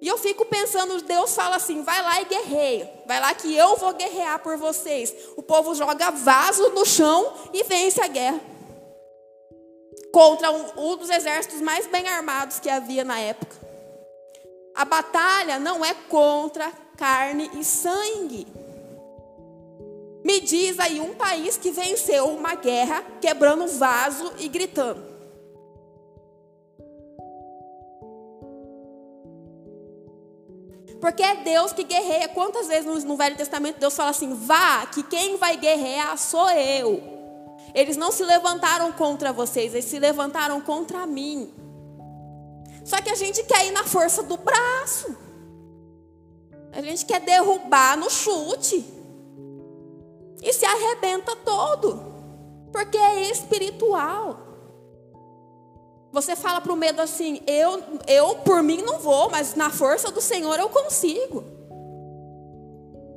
E 0.00 0.06
eu 0.06 0.18
fico 0.18 0.44
pensando, 0.44 1.00
Deus 1.02 1.34
fala 1.34 1.56
assim: 1.56 1.82
vai 1.82 2.02
lá 2.02 2.20
e 2.20 2.26
guerreia. 2.26 2.92
Vai 3.06 3.18
lá 3.18 3.34
que 3.34 3.52
eu 3.54 3.76
vou 3.76 3.92
guerrear 3.94 4.38
por 4.40 4.56
vocês. 4.56 5.12
O 5.36 5.42
povo 5.42 5.74
joga 5.74 6.10
vaso 6.10 6.70
no 6.70 6.84
chão 6.84 7.32
e 7.52 7.64
vence 7.64 8.00
a 8.00 8.06
guerra 8.06 8.55
contra 10.12 10.50
um, 10.50 10.92
um 10.92 10.96
dos 10.96 11.10
exércitos 11.10 11.60
mais 11.60 11.86
bem 11.86 12.08
armados 12.08 12.58
que 12.58 12.70
havia 12.70 13.04
na 13.04 13.18
época. 13.18 13.56
A 14.74 14.84
batalha 14.84 15.58
não 15.58 15.84
é 15.84 15.94
contra 16.08 16.70
carne 16.96 17.50
e 17.54 17.64
sangue. 17.64 18.46
Me 20.24 20.40
diz 20.40 20.78
aí 20.80 21.00
um 21.00 21.14
país 21.14 21.56
que 21.56 21.70
venceu 21.70 22.26
uma 22.28 22.54
guerra 22.54 23.02
quebrando 23.20 23.66
vaso 23.68 24.32
e 24.38 24.48
gritando. 24.48 25.16
Porque 31.00 31.22
é 31.22 31.36
Deus 31.36 31.72
que 31.72 31.84
guerreia. 31.84 32.28
Quantas 32.28 32.66
vezes 32.66 33.04
no 33.04 33.16
Velho 33.16 33.36
Testamento 33.36 33.78
Deus 33.78 33.94
fala 33.94 34.10
assim: 34.10 34.34
vá, 34.34 34.86
que 34.86 35.02
quem 35.02 35.36
vai 35.36 35.56
guerrear 35.56 36.18
sou 36.18 36.50
eu. 36.50 37.15
Eles 37.76 37.98
não 37.98 38.10
se 38.10 38.24
levantaram 38.24 38.90
contra 38.90 39.34
vocês, 39.34 39.74
eles 39.74 39.84
se 39.84 39.98
levantaram 39.98 40.62
contra 40.62 41.06
mim. 41.06 41.52
Só 42.82 43.02
que 43.02 43.10
a 43.10 43.14
gente 43.14 43.44
quer 43.44 43.66
ir 43.66 43.70
na 43.70 43.84
força 43.84 44.22
do 44.22 44.38
braço. 44.38 45.14
A 46.72 46.80
gente 46.80 47.04
quer 47.04 47.20
derrubar 47.20 47.98
no 47.98 48.08
chute. 48.08 48.82
E 50.42 50.52
se 50.54 50.64
arrebenta 50.64 51.36
todo. 51.36 52.14
Porque 52.72 52.96
é 52.96 53.30
espiritual. 53.30 54.38
Você 56.12 56.34
fala 56.34 56.62
para 56.62 56.72
o 56.72 56.76
medo 56.76 57.02
assim: 57.02 57.42
eu, 57.46 57.82
eu 58.06 58.36
por 58.36 58.62
mim 58.62 58.80
não 58.80 59.00
vou, 59.00 59.28
mas 59.28 59.54
na 59.54 59.68
força 59.68 60.10
do 60.10 60.22
Senhor 60.22 60.58
eu 60.58 60.70
consigo. 60.70 61.44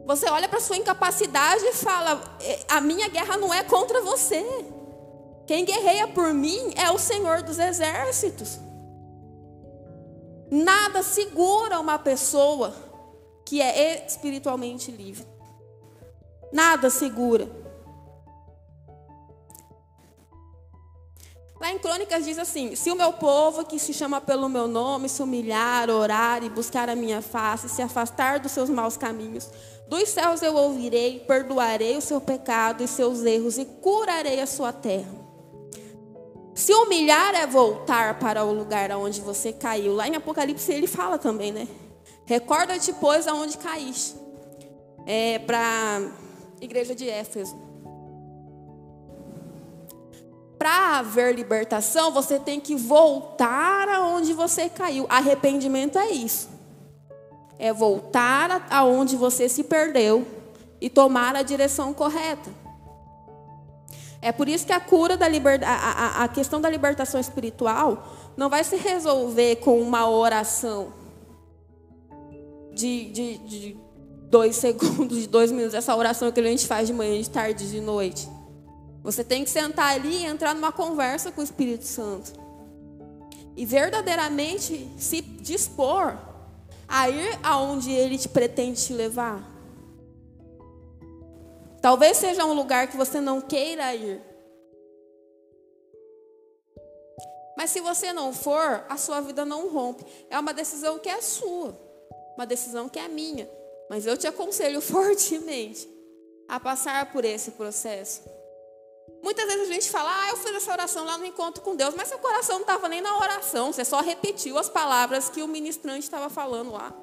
Você 0.10 0.28
olha 0.28 0.50
para 0.50 0.60
sua 0.60 0.76
incapacidade 0.76 1.64
e 1.66 1.72
fala: 1.72 2.20
é, 2.42 2.66
a 2.68 2.82
minha 2.82 3.08
guerra 3.10 3.38
não 3.38 3.54
é 3.54 3.64
contra 3.64 4.02
você. 4.02 4.44
Quem 5.46 5.64
guerreia 5.64 6.08
por 6.08 6.34
mim 6.34 6.74
é 6.76 6.90
o 6.90 6.98
Senhor 6.98 7.44
dos 7.44 7.60
exércitos. 7.60 8.60
Nada 10.50 11.04
segura 11.04 11.80
uma 11.80 12.00
pessoa 12.00 12.74
que 13.46 13.62
é 13.62 14.04
espiritualmente 14.08 14.90
livre. 14.90 15.28
Nada 16.52 16.90
segura. 16.90 17.48
Lá 21.62 21.72
em 21.72 21.78
Crônicas 21.78 22.26
diz 22.26 22.40
assim: 22.40 22.76
Se 22.76 22.90
o 22.90 22.96
meu 22.96 23.14
povo, 23.14 23.64
que 23.64 23.78
se 23.78 23.94
chama 23.94 24.20
pelo 24.20 24.50
meu 24.50 24.68
nome, 24.68 25.08
se 25.08 25.22
humilhar, 25.22 25.88
orar 25.92 26.44
e 26.44 26.50
buscar 26.50 26.90
a 26.90 26.96
minha 26.96 27.22
face, 27.22 27.70
se 27.70 27.84
afastar 27.84 28.40
dos 28.40 28.52
seus 28.54 28.72
maus 28.72 28.98
caminhos, 28.98 29.48
dos 29.90 30.10
céus 30.10 30.44
eu 30.44 30.56
ouvirei, 30.56 31.20
perdoarei 31.20 31.98
o 31.98 32.02
seu 32.02 32.22
pecado 32.22 32.84
e 32.84 32.88
seus 32.88 33.26
erros 33.26 33.58
e 33.58 33.66
curarei 33.66 34.40
a 34.40 34.46
sua 34.46 34.72
terra. 34.72 35.10
Se 36.54 36.72
humilhar 36.74 37.34
é 37.34 37.48
voltar 37.48 38.20
para 38.20 38.44
o 38.44 38.54
lugar 38.54 38.92
aonde 38.92 39.20
você 39.20 39.52
caiu. 39.52 39.96
Lá 39.96 40.08
em 40.08 40.16
Apocalipse 40.16 40.72
ele 40.72 40.86
fala 40.86 41.18
também, 41.18 41.52
né? 41.52 41.68
Recorda-te, 42.26 42.94
pois, 42.94 43.28
aonde 43.28 43.58
caíste. 43.58 44.16
É 45.08 45.40
para 45.40 45.60
a 45.60 46.64
igreja 46.64 46.94
de 46.94 47.10
Éfeso. 47.10 47.58
Para 50.60 51.00
haver 51.00 51.34
libertação, 51.34 52.12
você 52.12 52.38
tem 52.38 52.60
que 52.60 52.76
voltar 52.76 53.90
aonde 53.90 54.34
você 54.34 54.70
caiu. 54.70 55.08
Arrependimento 55.10 55.98
é 55.98 56.12
isso 56.12 56.59
é 57.60 57.74
voltar 57.74 58.66
aonde 58.72 59.18
você 59.18 59.50
se 59.50 59.66
perdeu 59.66 60.26
e 60.80 60.90
tomar 60.90 61.36
a 61.36 61.44
direção 61.44 61.94
correta. 61.94 62.50
É 64.22 64.32
por 64.32 64.48
isso 64.48 64.66
que 64.66 64.72
a 64.72 64.80
cura 64.80 65.18
da 65.18 65.28
liberdade, 65.28 65.72
a, 65.72 66.24
a, 66.24 66.28
questão 66.30 66.60
da 66.60 66.70
libertação 66.70 67.20
espiritual 67.20 68.32
não 68.36 68.50
vai 68.50 68.64
se 68.64 68.78
resolver 68.78 69.58
com 69.58 69.82
uma 69.82 70.10
oração 70.10 70.94
de, 72.74 73.12
de, 73.12 73.38
de 73.40 73.78
dois 74.30 74.56
segundos, 74.56 75.18
de 75.18 75.28
dois 75.28 75.52
minutos, 75.52 75.74
essa 75.74 75.96
oração 75.96 76.32
que 76.32 76.40
a 76.40 76.44
gente 76.44 76.66
faz 76.66 76.88
de 76.88 76.94
manhã, 76.94 77.22
de 77.22 77.30
tarde, 77.30 77.70
de 77.70 77.82
noite. 77.82 78.30
Você 79.04 79.24
tem 79.24 79.44
que 79.44 79.50
sentar 79.50 79.96
ali 79.96 80.24
e 80.24 80.26
entrar 80.26 80.54
numa 80.54 80.72
conversa 80.72 81.32
com 81.32 81.42
o 81.42 81.44
Espírito 81.44 81.86
Santo. 81.86 82.34
E 83.56 83.66
verdadeiramente 83.66 84.90
se 84.98 85.22
dispor 85.22 86.29
a 86.90 87.10
ir 87.10 87.40
aonde 87.44 87.92
ele 87.92 88.18
te 88.18 88.28
pretende 88.28 88.84
te 88.84 88.94
levar? 88.94 89.48
Talvez 91.82 92.18
seja 92.18 92.44
um 92.46 92.54
lugar 92.54 92.88
que 92.88 92.98
você 92.98 93.22
não 93.22 93.40
queira 93.40 93.94
ir. 93.96 94.22
Mas 97.56 97.72
se 97.72 97.80
você 97.82 98.12
não 98.12 98.34
for, 98.34 98.86
a 98.90 98.98
sua 98.98 99.22
vida 99.22 99.46
não 99.46 99.70
rompe. 99.70 100.06
É 100.30 100.40
uma 100.40 100.54
decisão 100.54 100.98
que 100.98 101.10
é 101.10 101.22
sua, 101.22 101.78
uma 102.36 102.46
decisão 102.46 102.90
que 102.90 102.98
é 102.98 103.08
minha. 103.08 103.50
Mas 103.90 104.06
eu 104.06 104.18
te 104.18 104.28
aconselho 104.28 104.80
fortemente 104.82 105.90
a 106.48 106.60
passar 106.60 107.12
por 107.12 107.24
esse 107.24 107.52
processo. 107.52 108.24
Muitas 109.22 109.46
vezes 109.46 109.70
a 109.70 109.74
gente 109.74 109.90
fala, 109.90 110.10
ah, 110.10 110.30
eu 110.30 110.38
fiz 110.38 110.56
essa 110.56 110.72
oração 110.72 111.06
lá 111.06 111.18
no 111.18 111.26
encontro 111.26 111.62
com 111.62 111.76
Deus, 111.76 111.94
mas 111.94 112.08
seu 112.08 112.18
coração 112.20 112.56
não 112.56 112.62
estava 112.62 112.88
nem 112.88 113.02
na 113.02 113.18
oração, 113.18 113.72
você 113.72 113.84
só 113.84 114.02
repetiu 114.02 114.58
as 114.58 114.70
palavras 114.70 115.30
que 115.30 115.44
o 115.44 115.48
ministrante 115.48 116.04
estava 116.04 116.30
falando 116.30 116.72
lá. 116.72 116.94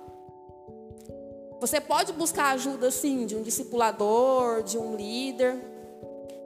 Você 1.60 1.80
pode 1.80 2.12
buscar 2.12 2.54
ajuda, 2.54 2.90
sim, 2.90 3.26
de 3.26 3.36
um 3.36 3.42
discipulador, 3.42 4.62
de 4.62 4.78
um 4.78 4.96
líder, 4.96 5.58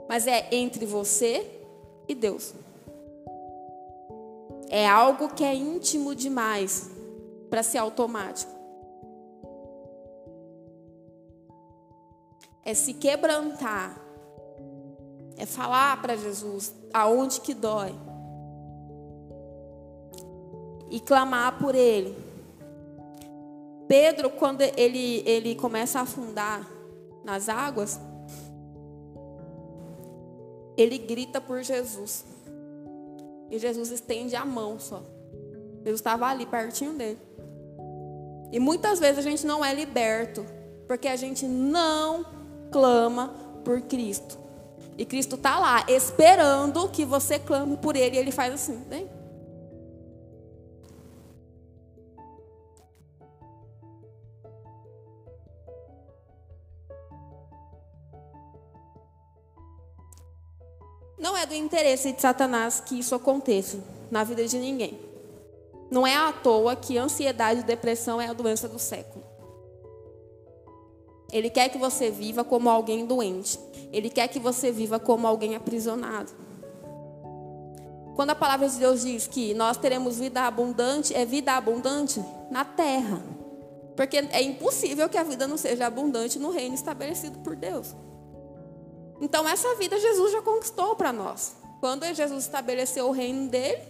mas 0.09 0.26
é 0.26 0.48
entre 0.52 0.85
você 0.87 1.48
e 2.09 2.14
Deus. 2.14 2.52
É 4.68 4.88
algo 4.88 5.30
que 5.30 5.44
é 5.44 5.54
íntimo 5.54 6.14
demais 6.14 6.90
para 7.48 7.62
ser 7.62 7.78
automático. 7.78 8.61
é 12.64 12.74
se 12.74 12.94
quebrantar, 12.94 14.00
é 15.40 15.46
falar 15.46 16.00
para 16.03 16.16
Jesus 16.16 16.74
aonde 16.92 17.40
que 17.40 17.55
dói 17.55 17.94
e 20.90 21.00
clamar 21.00 21.59
por 21.59 21.74
Ele. 21.74 22.14
Pedro, 23.88 24.31
quando 24.31 24.61
ele, 24.61 25.22
ele 25.26 25.57
começa 25.57 25.98
a 25.98 26.03
afundar 26.03 26.68
nas 27.24 27.48
águas, 27.48 27.98
ele 30.76 30.96
grita 30.96 31.40
por 31.40 31.61
Jesus. 31.62 32.24
E 33.50 33.59
Jesus 33.59 33.90
estende 33.90 34.37
a 34.37 34.44
mão 34.44 34.79
só. 34.79 35.03
Jesus 35.79 35.98
estava 35.98 36.26
ali 36.26 36.46
pertinho 36.46 36.92
dele. 36.92 37.18
E 38.53 38.61
muitas 38.61 39.00
vezes 39.00 39.18
a 39.18 39.29
gente 39.29 39.44
não 39.44 39.64
é 39.64 39.74
liberto, 39.74 40.46
porque 40.87 41.09
a 41.09 41.16
gente 41.16 41.48
não 41.48 42.24
clama 42.70 43.35
por 43.64 43.81
Cristo. 43.81 44.38
E 45.00 45.06
Cristo 45.06 45.36
está 45.36 45.58
lá, 45.58 45.82
esperando 45.88 46.86
que 46.90 47.06
você 47.06 47.38
clame 47.38 47.74
por 47.78 47.96
Ele. 47.96 48.16
E 48.16 48.18
Ele 48.18 48.30
faz 48.30 48.52
assim. 48.52 48.84
Não 61.18 61.34
é 61.34 61.46
do 61.46 61.54
interesse 61.54 62.12
de 62.12 62.20
Satanás 62.20 62.80
que 62.80 62.98
isso 62.98 63.14
aconteça 63.14 63.82
na 64.10 64.22
vida 64.22 64.46
de 64.46 64.58
ninguém. 64.58 65.00
Não 65.90 66.06
é 66.06 66.14
à 66.14 66.30
toa 66.30 66.76
que 66.76 66.98
ansiedade 66.98 67.60
e 67.60 67.62
depressão 67.62 68.20
é 68.20 68.28
a 68.28 68.34
doença 68.34 68.68
do 68.68 68.78
século. 68.78 69.29
Ele 71.32 71.50
quer 71.50 71.68
que 71.68 71.78
você 71.78 72.10
viva 72.10 72.44
como 72.44 72.68
alguém 72.68 73.06
doente. 73.06 73.58
Ele 73.92 74.10
quer 74.10 74.28
que 74.28 74.38
você 74.38 74.70
viva 74.70 74.98
como 74.98 75.26
alguém 75.26 75.54
aprisionado. 75.54 76.32
Quando 78.14 78.30
a 78.30 78.34
palavra 78.34 78.68
de 78.68 78.78
Deus 78.78 79.02
diz 79.02 79.26
que 79.26 79.54
nós 79.54 79.76
teremos 79.76 80.18
vida 80.18 80.42
abundante, 80.42 81.14
é 81.14 81.24
vida 81.24 81.52
abundante 81.52 82.22
na 82.50 82.64
terra. 82.64 83.22
Porque 83.96 84.16
é 84.16 84.42
impossível 84.42 85.08
que 85.08 85.18
a 85.18 85.22
vida 85.22 85.46
não 85.46 85.56
seja 85.56 85.86
abundante 85.86 86.38
no 86.38 86.50
reino 86.50 86.74
estabelecido 86.74 87.38
por 87.38 87.56
Deus. 87.56 87.94
Então, 89.20 89.46
essa 89.48 89.74
vida 89.76 89.98
Jesus 89.98 90.32
já 90.32 90.42
conquistou 90.42 90.96
para 90.96 91.12
nós. 91.12 91.54
Quando 91.80 92.04
Jesus 92.14 92.44
estabeleceu 92.44 93.08
o 93.08 93.12
reino 93.12 93.48
dele, 93.48 93.80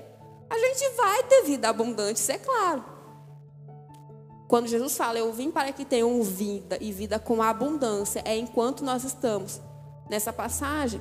a 0.49 0.59
gente 0.59 0.97
vai 0.97 1.23
ter 1.25 1.43
vida 1.45 1.69
abundante, 1.69 2.19
isso 2.19 2.33
é 2.33 2.39
claro. 2.39 2.85
Quando 4.51 4.67
Jesus 4.67 4.97
fala, 4.97 5.17
eu 5.17 5.33
vim 5.33 5.49
para 5.49 5.73
que 5.73 5.85
tenham 5.85 6.21
vida 6.25 6.77
e 6.81 6.91
vida 6.91 7.21
com 7.21 7.41
abundância, 7.41 8.21
é 8.25 8.37
enquanto 8.37 8.85
nós 8.85 9.05
estamos 9.05 9.61
nessa 10.11 10.33
passagem. 10.33 11.01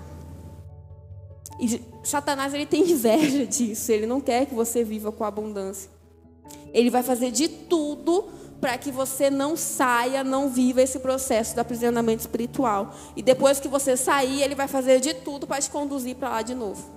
E 1.59 1.81
Satanás 2.03 2.53
ele 2.53 2.67
tem 2.67 2.83
inveja 2.93 3.47
disso, 3.47 3.91
ele 3.91 4.05
não 4.05 4.21
quer 4.21 4.45
que 4.45 4.53
você 4.53 4.83
viva 4.83 5.11
com 5.11 5.23
abundância. 5.23 5.89
Ele 6.71 6.91
vai 6.91 7.01
fazer 7.01 7.31
de 7.31 7.47
tudo 7.47 8.29
para 8.61 8.77
que 8.77 8.91
você 8.91 9.31
não 9.31 9.57
saia, 9.57 10.23
não 10.23 10.47
viva 10.49 10.83
esse 10.83 10.99
processo 10.99 11.55
do 11.55 11.61
aprisionamento 11.61 12.19
espiritual. 12.19 12.93
E 13.15 13.23
depois 13.23 13.59
que 13.59 13.67
você 13.67 13.97
sair, 13.97 14.43
ele 14.43 14.53
vai 14.53 14.67
fazer 14.67 14.99
de 14.99 15.15
tudo 15.15 15.47
para 15.47 15.59
te 15.59 15.71
conduzir 15.71 16.15
para 16.17 16.29
lá 16.29 16.43
de 16.43 16.53
novo. 16.53 16.87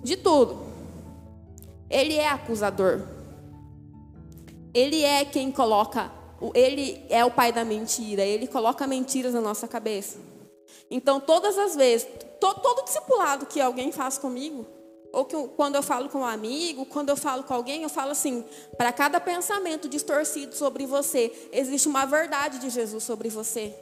De 0.00 0.16
tudo. 0.16 0.60
Ele 1.90 2.14
é 2.14 2.28
acusador. 2.28 3.23
Ele 4.74 5.02
é 5.02 5.24
quem 5.24 5.52
coloca, 5.52 6.10
ele 6.52 7.06
é 7.08 7.24
o 7.24 7.30
pai 7.30 7.52
da 7.52 7.64
mentira, 7.64 8.22
ele 8.22 8.48
coloca 8.48 8.86
mentiras 8.86 9.32
na 9.32 9.40
nossa 9.40 9.68
cabeça. 9.68 10.18
Então, 10.90 11.20
todas 11.20 11.56
as 11.56 11.76
vezes, 11.76 12.06
todo, 12.40 12.60
todo 12.60 12.84
discipulado 12.84 13.46
que 13.46 13.60
alguém 13.60 13.92
faz 13.92 14.18
comigo, 14.18 14.66
ou 15.12 15.24
que 15.24 15.36
quando 15.56 15.76
eu 15.76 15.82
falo 15.82 16.08
com 16.08 16.18
um 16.18 16.26
amigo, 16.26 16.84
quando 16.86 17.08
eu 17.08 17.16
falo 17.16 17.44
com 17.44 17.54
alguém, 17.54 17.84
eu 17.84 17.88
falo 17.88 18.10
assim: 18.10 18.44
para 18.76 18.92
cada 18.92 19.20
pensamento 19.20 19.88
distorcido 19.88 20.54
sobre 20.56 20.86
você, 20.86 21.32
existe 21.52 21.88
uma 21.88 22.04
verdade 22.04 22.58
de 22.58 22.68
Jesus 22.68 23.04
sobre 23.04 23.28
você. 23.28 23.72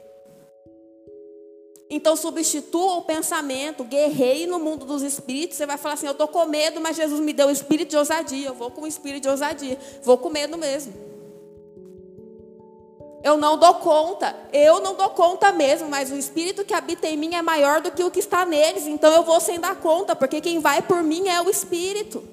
Então 1.95 2.15
substitua 2.15 2.95
o 2.95 3.03
pensamento, 3.03 3.83
guerreie 3.83 4.47
no 4.47 4.57
mundo 4.57 4.83
dos 4.83 5.03
espíritos. 5.03 5.57
Você 5.57 5.67
vai 5.67 5.77
falar 5.77 5.93
assim: 5.93 6.07
eu 6.07 6.13
estou 6.13 6.27
com 6.27 6.43
medo, 6.47 6.81
mas 6.81 6.95
Jesus 6.95 7.19
me 7.19 7.31
deu 7.31 7.49
o 7.49 7.51
espírito 7.51 7.91
de 7.91 7.97
ousadia. 7.97 8.47
Eu 8.47 8.55
vou 8.55 8.71
com 8.71 8.81
o 8.81 8.87
espírito 8.87 9.21
de 9.21 9.29
ousadia. 9.29 9.77
Vou 10.01 10.17
com 10.17 10.31
medo 10.31 10.57
mesmo. 10.57 10.91
Eu 13.23 13.37
não 13.37 13.59
dou 13.59 13.75
conta. 13.75 14.35
Eu 14.51 14.81
não 14.81 14.95
dou 14.95 15.11
conta 15.11 15.51
mesmo, 15.51 15.87
mas 15.87 16.11
o 16.11 16.15
espírito 16.15 16.65
que 16.65 16.73
habita 16.73 17.07
em 17.07 17.15
mim 17.15 17.35
é 17.35 17.43
maior 17.43 17.79
do 17.79 17.91
que 17.91 18.03
o 18.03 18.09
que 18.09 18.19
está 18.19 18.43
neles. 18.43 18.87
Então 18.87 19.13
eu 19.13 19.21
vou 19.21 19.39
sem 19.39 19.59
dar 19.59 19.75
conta, 19.75 20.15
porque 20.15 20.41
quem 20.41 20.57
vai 20.57 20.81
por 20.81 21.03
mim 21.03 21.29
é 21.29 21.43
o 21.43 21.47
espírito. 21.47 22.27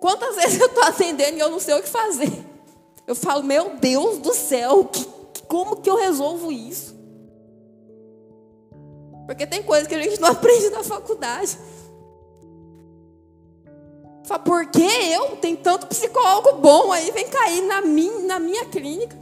Quantas 0.00 0.34
vezes 0.40 0.58
eu 0.58 0.68
estou 0.68 0.84
atendendo 0.84 1.36
e 1.36 1.40
eu 1.40 1.50
não 1.50 1.60
sei 1.60 1.74
o 1.74 1.82
que 1.82 1.90
fazer? 1.90 2.32
Eu 3.06 3.14
falo, 3.14 3.42
meu 3.42 3.76
Deus 3.76 4.16
do 4.16 4.32
céu, 4.32 4.90
como 5.46 5.76
que 5.76 5.90
eu 5.90 5.96
resolvo 5.96 6.50
isso? 6.50 7.01
Porque 9.32 9.46
tem 9.46 9.62
coisas 9.62 9.88
que 9.88 9.94
a 9.94 10.02
gente 10.02 10.20
não 10.20 10.28
aprende 10.32 10.68
na 10.68 10.84
faculdade. 10.84 11.58
Fala, 14.24 14.40
por 14.40 14.66
que 14.66 14.82
eu? 14.82 15.36
Tem 15.36 15.56
tanto 15.56 15.86
psicólogo 15.86 16.58
bom 16.58 16.92
aí, 16.92 17.10
vem 17.10 17.26
cair 17.28 17.62
na 17.62 17.80
minha, 17.80 18.18
na 18.20 18.38
minha 18.38 18.66
clínica. 18.66 19.16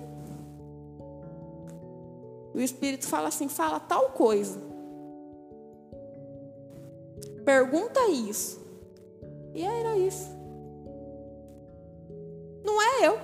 O 2.52 2.60
Espírito 2.60 3.06
fala 3.06 3.28
assim: 3.28 3.48
fala 3.48 3.78
tal 3.78 4.10
coisa. 4.10 4.60
Pergunta 7.44 8.00
isso. 8.08 8.60
E 9.54 9.62
era 9.62 9.96
isso. 9.96 10.28
Não 12.64 12.82
é 12.82 13.06
eu. 13.06 13.18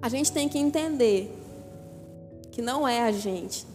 A 0.00 0.08
gente 0.08 0.32
tem 0.32 0.48
que 0.48 0.58
entender 0.58 1.32
que 2.52 2.62
não 2.62 2.86
é 2.86 3.02
a 3.02 3.12
gente. 3.12 3.66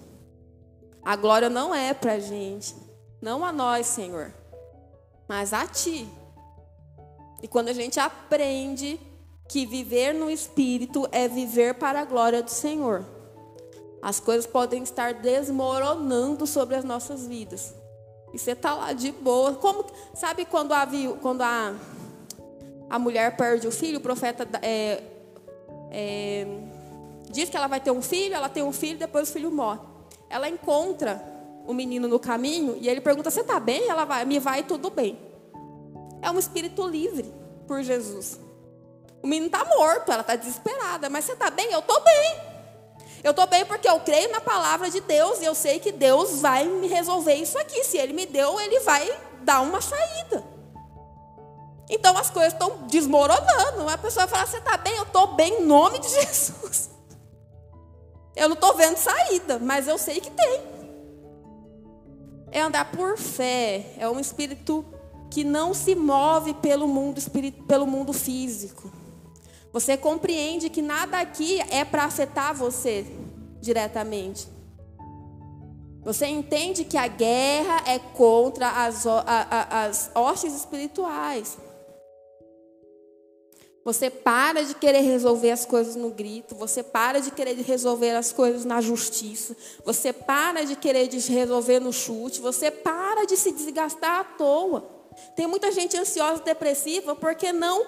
A 1.04 1.16
glória 1.16 1.50
não 1.50 1.74
é 1.74 1.94
para 1.94 2.14
a 2.14 2.20
gente, 2.20 2.76
não 3.22 3.44
a 3.44 3.52
nós, 3.52 3.88
Senhor, 3.88 4.34
mas 5.28 5.52
a 5.54 5.66
Ti. 5.66 6.08
E 7.42 7.48
quando 7.48 7.70
a 7.70 7.74
gente 7.74 8.00
aprende 8.00 9.00
que 9.50 9.66
viver 9.66 10.14
no 10.14 10.30
Espírito 10.30 11.08
é 11.12 11.28
viver 11.28 11.74
para 11.76 12.02
a 12.02 12.06
glória 12.06 12.44
do 12.44 12.52
Senhor, 12.52 13.04
as 14.02 14.20
coisas 14.20 14.46
podem 14.46 14.84
estar 14.84 15.14
desmoronando 15.16 16.48
sobre 16.48 16.76
as 16.76 16.84
nossas 16.84 17.28
vidas. 17.28 17.74
E 18.34 18.40
você 18.40 18.52
está 18.52 18.74
lá 18.74 18.94
de 18.94 19.12
boa. 19.12 19.54
Como, 19.56 19.86
sabe 20.14 20.46
quando 20.46 20.72
a, 20.72 20.88
quando 21.22 21.42
a, 21.42 21.76
a 22.90 22.98
mulher 22.98 23.36
perde 23.36 23.68
o 23.68 23.72
filho, 23.72 24.00
o 24.00 24.02
profeta 24.02 24.48
é, 24.62 25.04
é, 25.92 26.48
diz 27.30 27.50
que 27.50 27.58
ela 27.58 27.68
vai 27.68 27.80
ter 27.80 27.92
um 27.92 28.02
filho, 28.02 28.34
ela 28.34 28.50
tem 28.50 28.64
um 28.64 28.72
filho, 28.72 28.98
depois 28.98 29.30
o 29.30 29.34
filho 29.34 29.52
morre 29.52 29.92
ela 30.32 30.48
encontra 30.48 31.22
o 31.68 31.74
menino 31.74 32.08
no 32.08 32.18
caminho 32.18 32.78
e 32.80 32.90
ele 32.90 33.02
pergunta: 33.02 33.30
Você 33.30 33.42
está 33.42 33.60
bem? 33.60 33.88
Ela 33.88 34.06
vai, 34.06 34.26
me 34.26 34.40
vai 34.40 34.64
tudo 34.64 34.90
bem. 34.90 35.20
É 36.22 36.32
um 36.32 36.40
espírito 36.40 36.88
livre 36.88 37.32
por 37.68 37.84
Jesus. 37.84 38.40
O 39.22 39.28
menino 39.28 39.48
está 39.48 39.64
morto, 39.66 40.12
ela 40.12 40.22
está 40.22 40.36
desesperada, 40.36 41.10
mas 41.10 41.26
você 41.26 41.34
está 41.34 41.52
bem? 41.52 41.72
Eu 41.72 41.80
estou 41.80 42.02
bem. 42.02 42.52
Eu 43.24 43.32
estou 43.32 43.46
bem 43.46 43.64
porque 43.66 43.88
eu 43.88 44.00
creio 44.00 44.32
na 44.32 44.42
palavra 44.42 44.90
de 44.90 45.00
Deus 45.02 45.42
e 45.42 45.46
eu 45.46 45.54
sei 45.54 45.80
que 45.80 45.92
Deus 45.92 46.42
vai 46.42 46.66
me 46.66 46.88
resolver 46.88 47.36
isso 47.36 47.58
aqui. 47.60 47.84
Se 47.84 47.98
Ele 47.98 48.14
me 48.14 48.26
deu, 48.26 48.60
Ele 48.60 48.80
vai 48.80 49.08
dar 49.42 49.62
uma 49.62 49.80
saída. 49.80 50.44
Então 51.92 52.18
as 52.18 52.30
coisas 52.30 52.54
estão 52.54 52.88
desmoronando. 52.88 53.90
A 53.90 53.98
pessoa 53.98 54.26
fala: 54.26 54.48
Você 54.48 54.58
está 54.58 54.78
bem? 54.78 54.96
Eu 54.96 55.04
estou 55.04 55.36
bem 55.36 55.62
em 55.62 55.66
nome 55.66 56.00
de 56.00 56.08
Jesus. 56.22 56.90
Eu 58.34 58.48
não 58.48 58.56
estou 58.56 58.74
vendo 58.76 58.96
saída, 58.96 59.60
mas 59.60 59.90
eu 59.90 59.98
sei 59.98 60.22
que 60.22 60.32
tem. 60.32 60.62
É 62.50 62.62
andar 62.62 62.90
por 62.92 63.18
fé, 63.18 63.94
é 63.98 64.10
um 64.10 64.20
espírito 64.20 64.86
que 65.30 65.44
não 65.44 65.74
se 65.74 65.94
move 65.94 66.54
pelo 66.56 66.88
mundo, 66.88 67.18
espírito, 67.18 67.64
pelo 67.64 67.86
mundo 67.86 68.14
físico. 68.14 68.92
Você 69.74 69.98
compreende 69.98 70.70
que 70.70 70.82
nada 70.82 71.20
aqui 71.20 71.60
é 71.70 71.84
para 71.86 72.06
afetar 72.06 72.54
você 72.54 73.06
diretamente. 73.62 74.48
Você 76.04 76.26
entende 76.26 76.84
que 76.84 76.98
a 76.98 77.08
guerra 77.08 77.84
é 77.86 78.00
contra 78.00 78.86
as, 78.86 79.06
a, 79.06 79.24
a, 79.26 79.86
as 79.86 80.12
hostes 80.16 80.54
espirituais. 80.54 81.58
Você 83.84 84.12
para 84.12 84.64
de 84.64 84.76
querer 84.76 85.02
resolver 85.02 85.50
as 85.50 85.66
coisas 85.66 85.96
no 85.96 86.12
grito, 86.12 86.54
você 86.54 86.84
para 86.84 87.20
de 87.20 87.32
querer 87.32 87.56
resolver 87.56 88.12
as 88.12 88.32
coisas 88.32 88.64
na 88.64 88.80
justiça, 88.80 89.56
você 89.84 90.14
para 90.14 90.64
de 90.64 90.76
querer 90.76 91.10
resolver 91.10 91.80
no 91.80 91.92
chute, 91.92 92.40
você 92.40 92.70
para 92.70 93.26
de 93.26 93.36
se 93.36 93.52
desgastar 93.52 94.20
à 94.20 94.24
toa. 94.24 94.88
Tem 95.36 95.48
muita 95.48 95.72
gente 95.72 95.98
ansiosa 95.98 96.42
e 96.42 96.46
depressiva 96.46 97.16
porque 97.16 97.52
não 97.52 97.88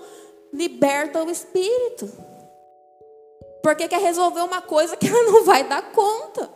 liberta 0.51 1.23
o 1.23 1.29
espírito. 1.29 2.11
Porque 3.61 3.87
quer 3.87 4.01
resolver 4.01 4.41
uma 4.41 4.61
coisa 4.61 4.97
que 4.97 5.07
ela 5.07 5.23
não 5.31 5.43
vai 5.43 5.63
dar 5.63 5.91
conta. 5.91 6.49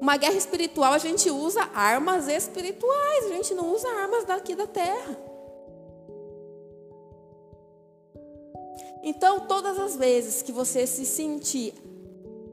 Uma 0.00 0.16
guerra 0.16 0.36
espiritual, 0.36 0.92
a 0.92 0.98
gente 0.98 1.30
usa 1.30 1.68
armas 1.74 2.26
espirituais, 2.28 3.26
a 3.26 3.28
gente 3.28 3.52
não 3.54 3.74
usa 3.74 3.88
armas 3.88 4.24
daqui 4.24 4.54
da 4.54 4.66
terra. 4.66 5.29
Então, 9.02 9.40
todas 9.40 9.78
as 9.78 9.96
vezes 9.96 10.42
que 10.42 10.52
você 10.52 10.86
se 10.86 11.06
sentir 11.06 11.74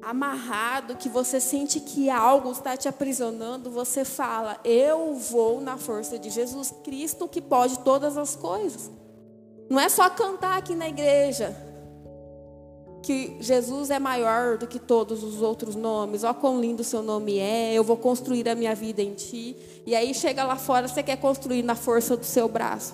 amarrado, 0.02 0.96
que 0.96 1.10
você 1.10 1.42
sente 1.42 1.80
que 1.82 2.10
algo 2.10 2.52
está 2.52 2.78
te 2.78 2.88
aprisionando, 2.88 3.70
você 3.70 4.06
fala: 4.06 4.58
Eu 4.64 5.14
vou 5.16 5.60
na 5.60 5.78
força 5.78 6.18
de 6.18 6.30
Jesus 6.30 6.74
Cristo 6.84 7.28
que 7.28 7.42
pode 7.42 7.80
todas 7.80 8.18
as 8.18 8.36
coisas. 8.36 8.90
Não 9.70 9.80
é 9.80 9.90
só 9.90 10.10
cantar 10.10 10.58
aqui 10.58 10.74
na 10.76 10.88
igreja 10.88 11.56
que 13.02 13.38
Jesus 13.40 13.90
é 13.90 14.00
maior 14.00 14.58
do 14.58 14.68
que 14.68 14.80
todos 14.80 15.24
os 15.24 15.42
outros 15.42 15.76
nomes. 15.76 16.24
Ó, 16.24 16.34
quão 16.34 16.60
lindo 16.60 16.84
seu 16.84 17.02
nome 17.02 17.38
é. 17.38 17.74
Eu 17.74 17.84
vou 17.84 17.98
construir 17.98 18.48
a 18.50 18.56
minha 18.56 18.76
vida 18.76 19.02
em 19.02 19.14
ti. 19.14 19.56
E 19.86 19.96
aí 19.96 20.14
chega 20.14 20.44
lá 20.44 20.56
fora, 20.56 20.88
você 20.88 21.04
quer 21.04 21.18
construir 21.18 21.64
na 21.64 21.76
força 21.76 22.18
do 22.18 22.26
seu 22.26 22.50
braço. 22.50 22.94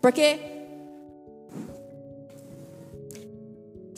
Porque 0.00 0.61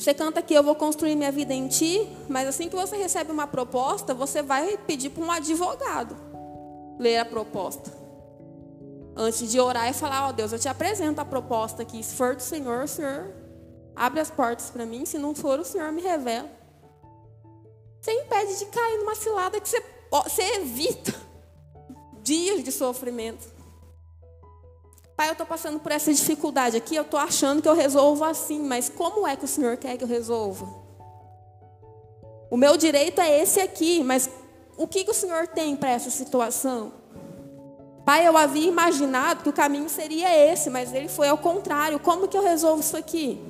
Você 0.05 0.13
canta 0.13 0.43
que 0.43 0.53
eu 0.53 0.63
vou 0.63 0.75
construir 0.75 1.17
minha 1.17 1.33
vida 1.33 1.55
em 1.55 1.67
ti, 1.67 2.07
mas 2.29 2.47
assim 2.47 2.69
que 2.69 2.77
você 2.77 2.95
recebe 2.95 3.33
uma 3.33 3.47
proposta, 3.47 4.13
você 4.13 4.43
vai 4.43 4.77
pedir 4.77 5.09
para 5.09 5.25
um 5.25 5.31
advogado 5.31 6.15
ler 6.99 7.17
a 7.17 7.25
proposta. 7.25 7.91
Antes 9.17 9.51
de 9.51 9.59
orar 9.59 9.89
e 9.89 9.95
falar, 9.95 10.27
ó 10.27 10.29
oh, 10.29 10.33
Deus, 10.35 10.53
eu 10.53 10.59
te 10.59 10.69
apresento 10.69 11.23
a 11.23 11.25
proposta 11.25 11.81
aqui. 11.81 12.03
Se 12.03 12.17
for 12.17 12.37
do 12.37 12.43
Senhor, 12.43 12.85
o 12.85 12.87
Senhor 12.87 13.33
abre 13.97 14.21
as 14.21 14.31
portas 14.31 14.69
para 14.69 14.85
mim. 14.85 15.07
Se 15.07 15.17
não 15.17 15.35
for, 15.35 15.59
o 15.59 15.65
Senhor 15.65 15.91
me 15.91 16.03
revela. 16.03 16.51
Você 17.99 18.13
impede 18.13 18.59
de 18.59 18.67
cair 18.67 18.99
numa 18.99 19.15
cilada 19.15 19.59
que 19.59 19.67
você, 19.67 19.83
você 20.11 20.43
evita 20.57 21.15
dias 22.23 22.63
de 22.63 22.71
sofrimento. 22.71 23.54
Pai, 25.17 25.29
eu 25.29 25.33
estou 25.33 25.47
passando 25.47 25.79
por 25.79 25.93
essa 25.93 26.13
dificuldade 26.13 26.77
aqui, 26.77 26.97
eu 26.97 27.03
estou 27.03 27.21
achando 27.21 27.63
que 27.63 27.69
eu 27.69 27.75
resolvo 27.75 28.25
assim, 28.25 28.61
mas 28.61 28.89
como 28.89 29.27
é 29.27 29.37
que 29.37 29.45
o 29.45 29.49
Senhor 29.49 29.77
quer 29.77 29.97
que 29.97 30.03
eu 30.03 30.09
resolva? 30.09 30.67
O 32.51 32.57
meu 32.57 32.77
direito 32.77 33.21
é 33.21 33.41
esse 33.41 33.61
aqui, 33.61 34.03
mas 34.03 34.29
o 34.77 34.89
que, 34.89 35.05
que 35.05 35.11
o 35.11 35.15
Senhor 35.15 35.47
tem 35.47 35.77
para 35.77 35.91
essa 35.91 36.11
situação? 36.11 36.93
Pai, 38.05 38.27
eu 38.27 38.37
havia 38.37 38.69
imaginado 38.69 39.43
que 39.43 39.49
o 39.49 39.53
caminho 39.53 39.89
seria 39.89 40.29
esse, 40.53 40.69
mas 40.69 40.93
ele 40.93 41.09
foi 41.09 41.29
ao 41.29 41.39
contrário. 41.39 41.99
Como 41.99 42.29
que 42.29 42.37
eu 42.37 42.43
resolvo 42.43 42.81
isso 42.81 42.97
aqui? 42.97 43.41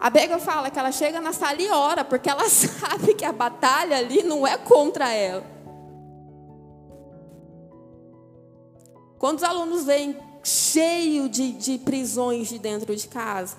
A 0.00 0.10
Bega 0.10 0.38
fala 0.38 0.70
que 0.70 0.78
ela 0.78 0.90
chega 0.90 1.20
na 1.20 1.32
sala 1.32 1.60
e 1.60 1.70
ora, 1.70 2.04
porque 2.04 2.28
ela 2.28 2.46
sabe 2.50 3.14
que 3.14 3.24
a 3.24 3.32
batalha 3.32 3.98
ali 3.98 4.22
não 4.22 4.46
é 4.46 4.56
contra 4.56 5.12
ela. 5.12 5.44
Quando 9.18 9.38
os 9.38 9.42
alunos 9.42 9.84
vêm 9.84 10.16
cheio 10.42 11.28
de, 11.28 11.52
de 11.52 11.78
prisões 11.78 12.48
de 12.48 12.58
dentro 12.58 12.94
de 12.94 13.08
casa, 13.08 13.56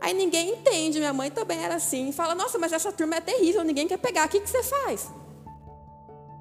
aí 0.00 0.12
ninguém 0.12 0.54
entende. 0.54 0.98
Minha 0.98 1.12
mãe 1.12 1.30
também 1.30 1.62
era 1.62 1.76
assim. 1.76 2.12
Fala, 2.12 2.34
nossa, 2.34 2.58
mas 2.58 2.72
essa 2.72 2.92
turma 2.92 3.16
é 3.16 3.20
terrível, 3.20 3.62
ninguém 3.62 3.86
quer 3.86 3.98
pegar. 3.98 4.26
O 4.26 4.28
que, 4.28 4.40
que 4.40 4.50
você 4.50 4.62
faz? 4.62 5.08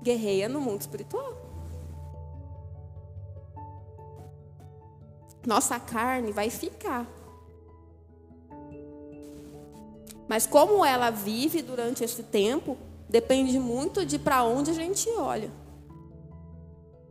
Guerreia 0.01 0.49
no 0.49 0.59
mundo 0.59 0.81
espiritual. 0.81 1.33
Nossa 5.45 5.79
carne 5.79 6.31
vai 6.31 6.49
ficar. 6.49 7.05
Mas 10.27 10.45
como 10.45 10.83
ela 10.83 11.09
vive 11.09 11.61
durante 11.61 12.03
esse 12.03 12.21
tempo, 12.23 12.77
depende 13.07 13.57
muito 13.57 14.05
de 14.05 14.19
para 14.19 14.43
onde 14.43 14.71
a 14.71 14.73
gente 14.73 15.09
olha. 15.11 15.49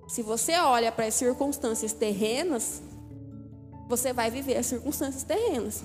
Se 0.07 0.23
você 0.23 0.57
olha 0.57 0.92
para 0.92 1.07
as 1.07 1.14
circunstâncias 1.14 1.92
terrenas, 1.92 2.81
você 3.88 4.12
vai 4.12 4.31
viver 4.31 4.57
as 4.57 4.66
circunstâncias 4.66 5.25
terrenas. 5.25 5.83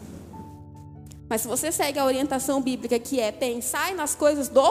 Mas 1.30 1.42
se 1.42 1.48
você 1.48 1.72
segue 1.72 1.98
a 1.98 2.06
orientação 2.06 2.62
bíblica 2.62 3.00
que 3.00 3.20
é 3.20 3.32
pensar 3.32 3.96
nas 3.96 4.14
coisas 4.14 4.48
do 4.50 4.62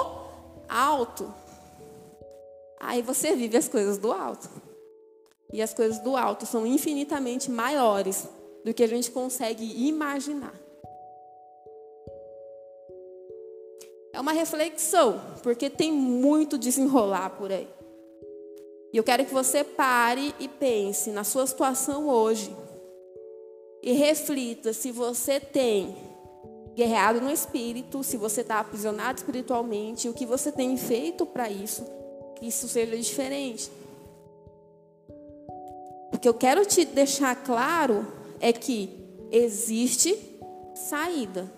alto, 0.68 1.32
aí 2.78 3.02
você 3.02 3.34
vive 3.34 3.56
as 3.56 3.68
coisas 3.68 3.98
do 3.98 4.12
alto. 4.12 4.48
E 5.52 5.60
as 5.60 5.74
coisas 5.74 5.98
do 5.98 6.16
alto 6.16 6.46
são 6.46 6.66
infinitamente 6.66 7.50
maiores 7.50 8.28
do 8.64 8.72
que 8.72 8.84
a 8.84 8.86
gente 8.86 9.10
consegue 9.10 9.64
imaginar. 9.88 10.54
É 14.12 14.20
uma 14.20 14.32
reflexão, 14.32 15.20
porque 15.42 15.70
tem 15.70 15.90
muito 15.90 16.58
desenrolar 16.58 17.30
por 17.30 17.50
aí. 17.50 17.79
E 18.92 18.96
eu 18.96 19.04
quero 19.04 19.24
que 19.24 19.32
você 19.32 19.62
pare 19.62 20.34
e 20.38 20.48
pense 20.48 21.10
na 21.10 21.24
sua 21.24 21.46
situação 21.46 22.08
hoje. 22.08 22.54
E 23.82 23.92
reflita 23.92 24.72
se 24.72 24.90
você 24.90 25.38
tem 25.38 25.96
guerreado 26.74 27.20
no 27.20 27.30
espírito, 27.30 28.02
se 28.02 28.16
você 28.16 28.40
está 28.40 28.58
aprisionado 28.58 29.18
espiritualmente, 29.18 30.08
o 30.08 30.14
que 30.14 30.26
você 30.26 30.50
tem 30.50 30.76
feito 30.76 31.24
para 31.24 31.48
isso, 31.48 31.84
que 32.36 32.46
isso 32.46 32.68
seja 32.68 32.96
diferente. 32.96 33.70
O 36.12 36.18
que 36.18 36.28
eu 36.28 36.34
quero 36.34 36.64
te 36.66 36.84
deixar 36.84 37.34
claro 37.36 38.06
é 38.40 38.52
que 38.52 38.90
existe 39.30 40.18
saída, 40.74 41.50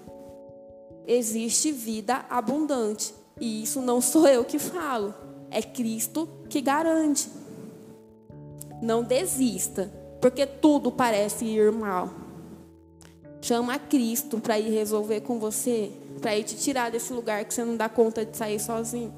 existe 1.06 1.72
vida 1.72 2.26
abundante. 2.28 3.14
E 3.40 3.62
isso 3.62 3.80
não 3.80 4.00
sou 4.00 4.28
eu 4.28 4.44
que 4.44 4.58
falo. 4.58 5.14
É 5.50 5.62
Cristo 5.62 6.28
que 6.52 6.60
garante. 6.60 7.30
Não 8.82 9.02
desista, 9.02 9.90
porque 10.20 10.44
tudo 10.44 10.92
parece 10.92 11.46
ir 11.46 11.72
mal. 11.72 12.10
Chama 13.40 13.78
Cristo 13.78 14.38
para 14.38 14.58
ir 14.58 14.70
resolver 14.70 15.22
com 15.22 15.38
você, 15.38 15.90
para 16.20 16.36
ir 16.36 16.44
te 16.44 16.54
tirar 16.56 16.90
desse 16.90 17.10
lugar 17.10 17.42
que 17.46 17.54
você 17.54 17.64
não 17.64 17.74
dá 17.74 17.88
conta 17.88 18.24
de 18.24 18.36
sair 18.36 18.60
sozinho. 18.60 19.14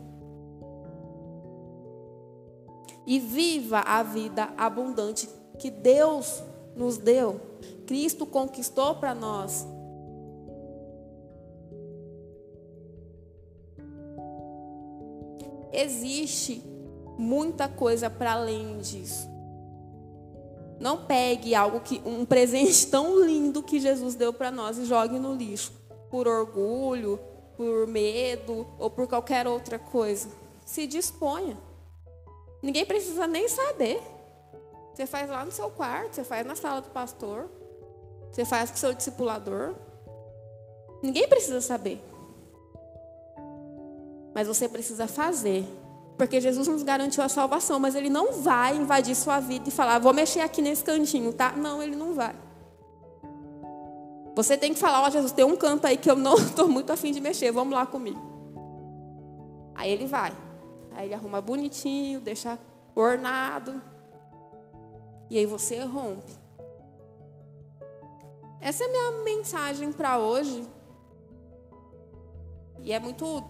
E 3.04 3.18
viva 3.18 3.80
a 3.80 4.02
vida 4.04 4.48
abundante 4.56 5.28
que 5.58 5.70
Deus 5.70 6.40
nos 6.76 6.96
deu. 6.98 7.40
Cristo 7.84 8.24
conquistou 8.24 8.94
para 8.94 9.12
nós. 9.12 9.66
existe 15.74 16.62
muita 17.16 17.68
coisa 17.68 18.08
para 18.10 18.32
além 18.32 18.78
disso. 18.78 19.28
Não 20.80 21.04
pegue 21.04 21.54
algo 21.54 21.80
que 21.80 22.02
um 22.04 22.24
presente 22.24 22.86
tão 22.90 23.24
lindo 23.24 23.62
que 23.62 23.80
Jesus 23.80 24.14
deu 24.14 24.32
para 24.32 24.50
nós 24.50 24.78
e 24.78 24.84
jogue 24.84 25.18
no 25.18 25.34
lixo 25.34 25.72
por 26.10 26.28
orgulho, 26.28 27.18
por 27.56 27.86
medo 27.86 28.66
ou 28.78 28.90
por 28.90 29.06
qualquer 29.06 29.46
outra 29.46 29.78
coisa. 29.78 30.28
Se 30.64 30.86
disponha. 30.86 31.56
Ninguém 32.62 32.86
precisa 32.86 33.26
nem 33.26 33.48
saber. 33.48 34.00
Você 34.92 35.06
faz 35.06 35.28
lá 35.28 35.44
no 35.44 35.50
seu 35.50 35.70
quarto, 35.70 36.14
você 36.14 36.24
faz 36.24 36.46
na 36.46 36.54
sala 36.54 36.80
do 36.80 36.90
pastor, 36.90 37.50
você 38.30 38.44
faz 38.44 38.70
com 38.70 38.76
seu 38.76 38.94
discipulador. 38.94 39.74
Ninguém 41.02 41.28
precisa 41.28 41.60
saber. 41.60 42.00
Mas 44.34 44.46
você 44.46 44.68
precisa 44.68 45.06
fazer. 45.06 45.64
Porque 46.16 46.40
Jesus 46.40 46.68
nos 46.68 46.82
garantiu 46.82 47.22
a 47.24 47.28
salvação, 47.28 47.80
mas 47.80 47.94
ele 47.94 48.08
não 48.08 48.32
vai 48.32 48.76
invadir 48.76 49.16
sua 49.16 49.40
vida 49.40 49.68
e 49.68 49.72
falar, 49.72 49.98
vou 49.98 50.12
mexer 50.12 50.40
aqui 50.40 50.62
nesse 50.62 50.84
cantinho, 50.84 51.32
tá? 51.32 51.52
Não, 51.52 51.82
ele 51.82 51.96
não 51.96 52.14
vai. 52.14 52.34
Você 54.36 54.56
tem 54.56 54.72
que 54.72 54.80
falar, 54.80 55.02
ó 55.02 55.06
oh, 55.06 55.10
Jesus, 55.10 55.32
tem 55.32 55.44
um 55.44 55.56
canto 55.56 55.86
aí 55.86 55.96
que 55.96 56.10
eu 56.10 56.16
não 56.16 56.34
estou 56.38 56.68
muito 56.68 56.92
afim 56.92 57.12
de 57.12 57.20
mexer, 57.20 57.50
vamos 57.50 57.74
lá 57.74 57.84
comigo. 57.84 58.20
Aí 59.74 59.90
ele 59.90 60.06
vai. 60.06 60.32
Aí 60.92 61.06
ele 61.06 61.14
arruma 61.14 61.40
bonitinho, 61.40 62.20
deixa 62.20 62.58
ornado. 62.94 63.82
E 65.28 65.38
aí 65.38 65.46
você 65.46 65.80
rompe. 65.80 66.32
Essa 68.60 68.84
é 68.84 68.86
a 68.86 68.90
minha 68.90 69.24
mensagem 69.24 69.92
para 69.92 70.18
hoje. 70.18 70.64
E 72.82 72.92
é 72.92 73.00
muito 73.00 73.42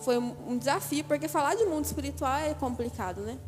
foi 0.00 0.18
um 0.18 0.58
desafio, 0.58 1.04
porque 1.04 1.28
falar 1.28 1.54
de 1.54 1.64
mundo 1.64 1.84
espiritual 1.84 2.38
é 2.38 2.54
complicado, 2.54 3.22
né? 3.22 3.38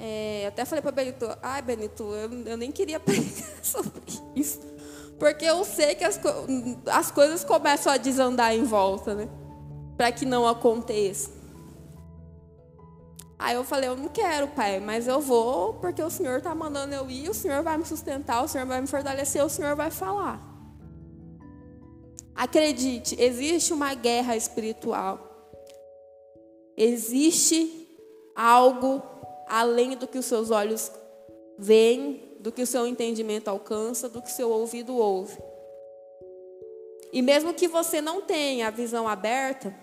É, 0.00 0.46
até 0.46 0.64
falei 0.64 0.80
para 0.80 0.92
Benito, 0.92 1.28
ai 1.42 1.60
Benito, 1.60 2.04
eu, 2.04 2.30
eu, 2.46 2.56
nem 2.56 2.70
queria 2.70 2.98
pregar 3.00 3.64
sobre 3.64 4.00
isso. 4.36 4.60
Porque 5.18 5.44
eu 5.44 5.64
sei 5.64 5.96
que 5.96 6.04
as, 6.04 6.20
as 6.86 7.10
coisas 7.10 7.42
começam 7.44 7.92
a 7.92 7.96
desandar 7.96 8.54
em 8.54 8.62
volta, 8.62 9.14
né? 9.14 9.28
Para 9.96 10.12
que 10.12 10.24
não 10.24 10.46
aconteça. 10.46 11.36
Aí 13.36 13.54
eu 13.54 13.64
falei, 13.64 13.88
eu 13.88 13.96
não 13.96 14.08
quero, 14.08 14.48
pai, 14.48 14.80
mas 14.80 15.06
eu 15.06 15.20
vou 15.20 15.74
porque 15.74 16.02
o 16.02 16.10
Senhor 16.10 16.38
está 16.38 16.54
mandando 16.54 16.94
eu 16.94 17.08
ir, 17.10 17.28
o 17.28 17.34
Senhor 17.34 17.62
vai 17.62 17.76
me 17.76 17.84
sustentar, 17.84 18.42
o 18.42 18.48
Senhor 18.48 18.66
vai 18.66 18.80
me 18.80 18.86
fortalecer, 18.86 19.44
o 19.44 19.48
Senhor 19.48 19.76
vai 19.76 19.90
falar. 19.90 20.40
Acredite, 22.38 23.20
existe 23.20 23.72
uma 23.72 23.92
guerra 23.94 24.36
espiritual. 24.36 25.18
Existe 26.76 27.88
algo 28.32 29.02
além 29.48 29.96
do 29.96 30.06
que 30.06 30.18
os 30.18 30.26
seus 30.26 30.52
olhos 30.52 30.92
veem, 31.58 32.36
do 32.38 32.52
que 32.52 32.62
o 32.62 32.66
seu 32.66 32.86
entendimento 32.86 33.48
alcança, 33.48 34.08
do 34.08 34.22
que 34.22 34.28
o 34.28 34.32
seu 34.32 34.52
ouvido 34.52 34.96
ouve. 34.96 35.36
E 37.12 37.20
mesmo 37.22 37.52
que 37.52 37.66
você 37.66 38.00
não 38.00 38.20
tenha 38.20 38.68
a 38.68 38.70
visão 38.70 39.08
aberta, 39.08 39.74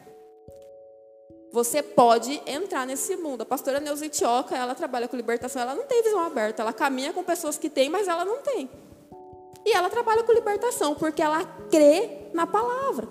você 1.51 1.83
pode 1.83 2.41
entrar 2.47 2.87
nesse 2.87 3.17
mundo. 3.17 3.41
A 3.41 3.45
pastora 3.45 3.81
Neuza 3.81 4.05
Itioca, 4.05 4.55
ela 4.55 4.73
trabalha 4.73 5.09
com 5.09 5.17
libertação, 5.17 5.61
ela 5.61 5.75
não 5.75 5.83
tem 5.83 6.01
visão 6.01 6.21
aberta. 6.21 6.61
Ela 6.61 6.71
caminha 6.71 7.11
com 7.11 7.21
pessoas 7.21 7.57
que 7.57 7.69
têm, 7.69 7.89
mas 7.89 8.07
ela 8.07 8.23
não 8.23 8.41
tem. 8.41 8.69
E 9.65 9.73
ela 9.73 9.89
trabalha 9.89 10.23
com 10.23 10.31
libertação, 10.31 10.95
porque 10.95 11.21
ela 11.21 11.43
crê 11.69 12.24
na 12.35 12.45
palavra. 12.45 13.07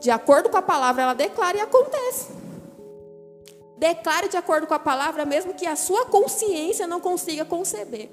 De 0.00 0.10
acordo 0.10 0.48
com 0.48 0.56
a 0.56 0.62
palavra, 0.62 1.02
ela 1.02 1.14
declara 1.14 1.58
e 1.58 1.60
acontece. 1.60 2.32
Declare 3.76 4.28
de 4.28 4.36
acordo 4.36 4.66
com 4.66 4.74
a 4.74 4.78
palavra, 4.78 5.24
mesmo 5.24 5.54
que 5.54 5.66
a 5.66 5.76
sua 5.76 6.06
consciência 6.06 6.86
não 6.86 7.00
consiga 7.00 7.44
conceber. 7.44 8.08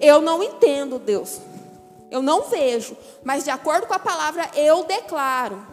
Eu 0.00 0.20
não 0.20 0.42
entendo 0.42 0.98
Deus. 0.98 1.38
Eu 2.10 2.22
não 2.22 2.42
vejo, 2.48 2.96
mas 3.22 3.44
de 3.44 3.50
acordo 3.50 3.86
com 3.86 3.94
a 3.94 3.98
palavra, 3.98 4.50
eu 4.56 4.82
declaro 4.84 5.64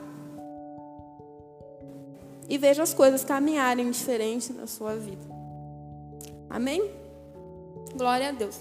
e 2.48 2.58
veja 2.58 2.84
as 2.84 2.94
coisas 2.94 3.24
caminharem 3.24 3.90
diferente 3.90 4.54
na 4.54 4.68
sua 4.68 4.96
vida. 4.96 5.26
Amém? 6.50 6.92
Glória 7.96 8.30
a 8.30 8.32
Deus. 8.32 8.60